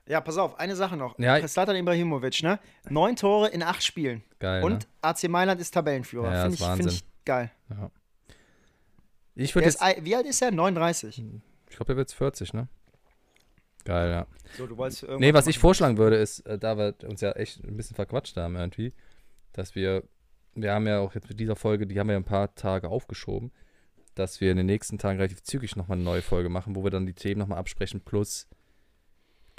[0.10, 1.18] Ja, pass auf, eine Sache noch.
[1.20, 1.47] Ja.
[1.47, 2.60] Slatan Ibrahimovic, ne?
[2.89, 4.24] Neun Tore in acht Spielen.
[4.39, 4.64] Geil.
[4.64, 4.89] Und ne?
[5.01, 6.34] AC Mailand ist Tabellenführer.
[6.34, 7.51] Ja, Finde ist ich, find ich geil.
[7.70, 7.91] Ja.
[9.36, 10.49] Ich ist, jetzt, ei- wie alt ist er?
[10.49, 11.24] 39.
[11.70, 12.68] ich glaube, er wird 40, ne?
[13.86, 14.28] Geil, ja.
[14.57, 17.32] So, du wolltest irgendwas Nee, was ich vorschlagen würde, ist, äh, da wir uns ja
[17.34, 18.93] echt ein bisschen verquatscht haben irgendwie,
[19.53, 20.03] dass wir,
[20.55, 22.89] wir haben ja auch jetzt mit dieser Folge, die haben wir ja ein paar Tage
[22.89, 23.51] aufgeschoben,
[24.16, 26.91] dass wir in den nächsten Tagen relativ zügig nochmal eine neue Folge machen, wo wir
[26.91, 28.47] dann die Themen nochmal absprechen, plus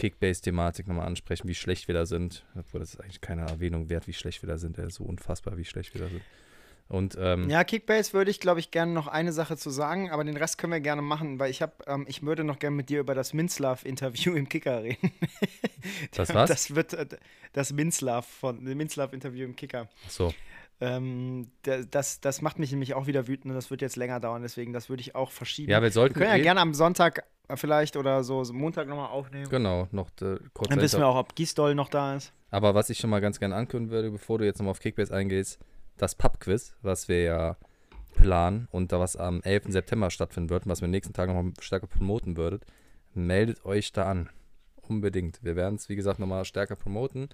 [0.01, 2.45] Kickbase-Thematik nochmal ansprechen, wie schlecht wir da sind.
[2.59, 4.79] Obwohl das ist eigentlich keine Erwähnung wert, wie schlecht wir da sind.
[4.91, 6.23] So unfassbar, wie schlecht wir da sind.
[6.89, 10.25] Und ähm, Ja, Kickbase würde ich, glaube ich, gerne noch eine Sache zu sagen, aber
[10.25, 12.89] den Rest können wir gerne machen, weil ich habe, ähm, ich würde noch gerne mit
[12.89, 15.13] dir über das Minzlaff-Interview im Kicker reden.
[16.13, 16.51] Das was?
[16.51, 17.07] Das wird äh,
[17.53, 19.89] das Minzlaff von Minzlaff-Interview im Kicker.
[20.09, 20.35] so,
[20.83, 24.19] Ähm, da- das, das macht mich nämlich auch wieder wütend und das wird jetzt länger
[24.21, 25.71] dauern, deswegen das würde ich auch verschieben.
[25.71, 28.55] ja, wir wir sollten können ja eh- gerne am Sonntag äh, vielleicht oder so, so
[28.55, 29.49] Montag nochmal aufnehmen.
[29.51, 32.33] genau noch äh, kurz Dann wissen wir auch, ob Gisdol noch da ist.
[32.51, 35.15] Aber was ich schon mal ganz gerne ankündigen würde, bevor du jetzt nochmal auf Kickbase
[35.15, 35.59] eingehst,
[35.99, 37.57] das Pub-Quiz, was wir ja
[38.15, 39.65] planen und da was am 11.
[39.69, 42.65] September stattfinden wird und was wir am nächsten Tag nochmal stärker promoten würdet,
[43.15, 44.31] meldet euch da an.
[44.83, 45.39] Unbedingt.
[45.45, 47.29] Wir werden es, wie gesagt, nochmal stärker promoten.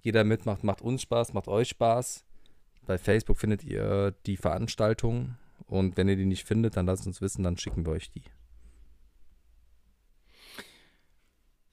[0.00, 2.24] Jeder mitmacht, macht uns Spaß, macht euch Spaß.
[2.86, 7.20] Bei Facebook findet ihr die Veranstaltung und wenn ihr die nicht findet, dann lasst uns
[7.20, 8.22] wissen, dann schicken wir euch die.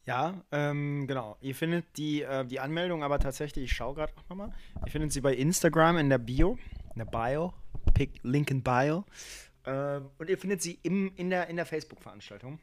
[0.06, 1.38] Ja, ähm, genau.
[1.40, 4.52] Ihr findet die, äh, die Anmeldung aber tatsächlich, ich schaue gerade nochmal,
[4.86, 6.58] ihr findet sie bei Instagram in der Bio,
[6.94, 7.54] in der Bio,
[7.94, 9.06] Pick, Link in Bio.
[9.66, 12.60] Ähm, und ihr findet sie im, in der, in der Facebook-Veranstaltung.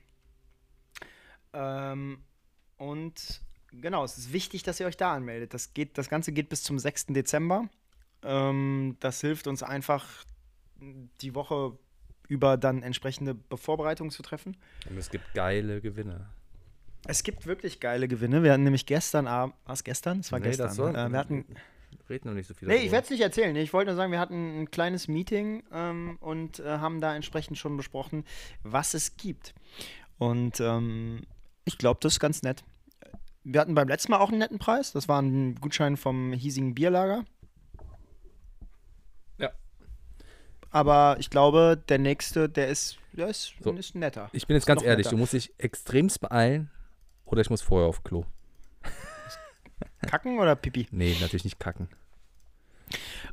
[1.54, 2.22] Ähm,
[2.76, 3.40] und
[3.72, 5.54] genau, es ist wichtig, dass ihr euch da anmeldet.
[5.54, 7.06] Das, geht, das Ganze geht bis zum 6.
[7.06, 7.70] Dezember.
[8.22, 10.06] Ähm, das hilft uns einfach,
[11.20, 11.78] die Woche
[12.28, 14.56] über dann entsprechende Vorbereitungen zu treffen.
[14.88, 16.26] Und es gibt geile Gewinne.
[17.06, 18.42] Es gibt wirklich geile Gewinne.
[18.42, 19.54] Wir hatten nämlich gestern Abend.
[19.66, 20.20] Was gestern?
[20.20, 20.66] Es war Nee, gestern.
[20.68, 21.44] das soll- äh, wir hatten.
[22.08, 22.92] Reden noch nicht so viel Nee, ich darüber.
[22.92, 23.56] werde es nicht erzählen.
[23.56, 27.58] Ich wollte nur sagen, wir hatten ein kleines Meeting ähm, und äh, haben da entsprechend
[27.58, 28.24] schon besprochen,
[28.62, 29.54] was es gibt.
[30.18, 31.22] Und ähm,
[31.64, 32.62] ich glaube, das ist ganz nett.
[33.44, 34.92] Wir hatten beim letzten Mal auch einen netten Preis.
[34.92, 37.24] Das war ein Gutschein vom hiesigen Bierlager.
[39.38, 39.50] Ja.
[40.70, 43.72] Aber ich glaube, der nächste, der ist, der ist, So.
[43.72, 44.28] ist netter.
[44.32, 45.16] Ich bin jetzt ganz ehrlich, netter.
[45.16, 46.70] du musst dich extremst beeilen
[47.24, 48.24] oder ich muss vorher auf Klo.
[50.06, 50.86] Kacken oder Pipi?
[50.90, 51.88] Nee, natürlich nicht kacken.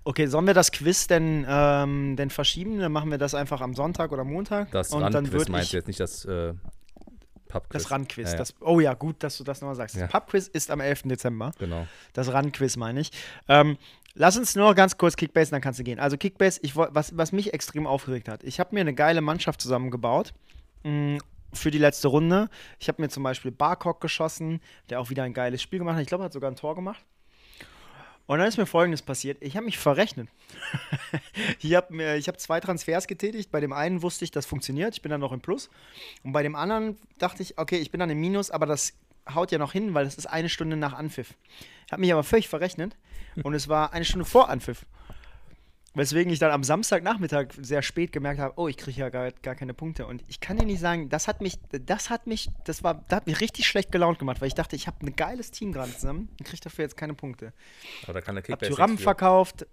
[0.03, 2.79] Okay, sollen wir das Quiz denn, ähm, denn verschieben?
[2.79, 4.71] Dann machen wir das einfach am Sonntag oder Montag.
[4.71, 6.53] Das und dann würde meinst du jetzt nicht das äh,
[7.47, 7.83] Pubquiz.
[7.83, 8.31] das Randquiz.
[8.33, 8.45] Ja, ja.
[8.61, 9.95] Oh ja, gut, dass du das nochmal sagst.
[9.95, 10.07] Das Ja.
[10.07, 11.03] Pubquiz ist am 11.
[11.03, 11.51] Dezember.
[11.59, 11.87] Genau.
[12.13, 13.11] Das Randquiz meine ich.
[13.47, 13.77] Ähm,
[14.13, 15.99] lass uns nur ganz kurz Kickbase, dann kannst du gehen.
[15.99, 18.43] Also Kickbase, ich, was, was mich extrem aufgeregt hat.
[18.43, 20.33] Ich habe mir eine geile Mannschaft zusammengebaut.
[20.83, 21.19] mh,
[21.53, 22.49] für die letzte Runde.
[22.77, 26.01] Ich habe mir zum Beispiel Barcock geschossen, der auch wieder ein geiles Spiel gemacht hat.
[26.01, 27.03] Ich glaube, er hat sogar ein Tor gemacht.
[28.27, 29.37] Und dann ist mir folgendes passiert.
[29.41, 30.29] Ich habe mich verrechnet.
[31.61, 33.51] ich habe hab zwei Transfers getätigt.
[33.51, 34.93] Bei dem einen wusste ich, das funktioniert.
[34.95, 35.69] Ich bin dann noch im Plus.
[36.23, 38.93] Und bei dem anderen dachte ich, okay, ich bin dann im Minus, aber das
[39.33, 41.33] haut ja noch hin, weil das ist eine Stunde nach Anpfiff.
[41.85, 42.95] Ich habe mich aber völlig verrechnet.
[43.43, 44.85] Und es war eine Stunde vor Anpfiff.
[45.93, 49.55] Weswegen ich dann am Samstagnachmittag sehr spät gemerkt habe, oh, ich kriege ja gar, gar
[49.55, 50.05] keine Punkte.
[50.05, 53.17] Und ich kann dir nicht sagen, das hat mich, das hat mich, das war, das
[53.17, 55.91] hat mich richtig schlecht gelaunt gemacht, weil ich dachte, ich habe ein geiles Team gerade
[55.91, 57.51] zusammen und kriege dafür jetzt keine Punkte.
[58.03, 59.03] Aber da kann der Hab Kickbase nichts für.
[59.03, 59.65] verkauft,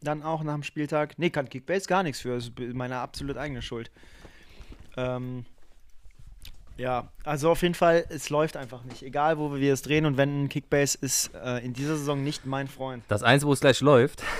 [0.00, 1.18] dann auch nach dem Spieltag.
[1.18, 3.90] Nee, kann Kickbase gar nichts für, das ist meine absolut eigene Schuld.
[4.96, 5.44] Ähm,
[6.78, 9.02] ja, also auf jeden Fall, es läuft einfach nicht.
[9.02, 12.68] Egal, wo wir es drehen und wenden, Kickbase ist äh, in dieser Saison nicht mein
[12.68, 13.02] Freund.
[13.08, 14.22] Das eins, wo es gleich läuft.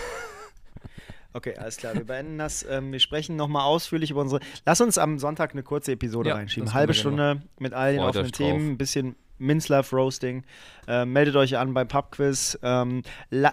[1.37, 2.65] Okay, alles klar, wir beenden das.
[2.69, 4.41] Ähm, wir sprechen nochmal ausführlich über unsere.
[4.65, 6.73] Lass uns am Sonntag eine kurze Episode Ja, reinschieben.
[6.73, 8.33] Halbe Stunde mit all den Freut offenen.
[8.33, 10.45] Themen, ein bisschen Minzlaff Roasting.
[10.89, 12.59] Ähm, meldet euch an beim Pubquiz.
[12.63, 13.03] Ähm,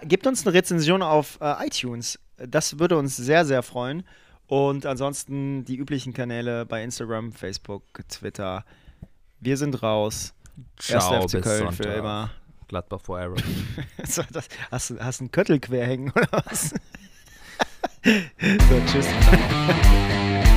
[0.04, 2.18] gebt uns eine Rezension auf äh, iTunes.
[2.38, 4.02] Das würde uns sehr, sehr freuen.
[4.46, 8.64] Und ansonsten die üblichen Kanäle bei Instagram, Facebook, Twitter.
[9.40, 10.32] Wir sind raus.
[10.78, 11.76] Ciao, Erster FC bis Köln Sonntag.
[11.76, 12.30] für immer.
[12.68, 13.36] Gladbach forever.
[14.06, 16.72] So, das, hast, du- hast du einen Köttel quer hängen oder was?
[18.04, 19.06] so, tschüss.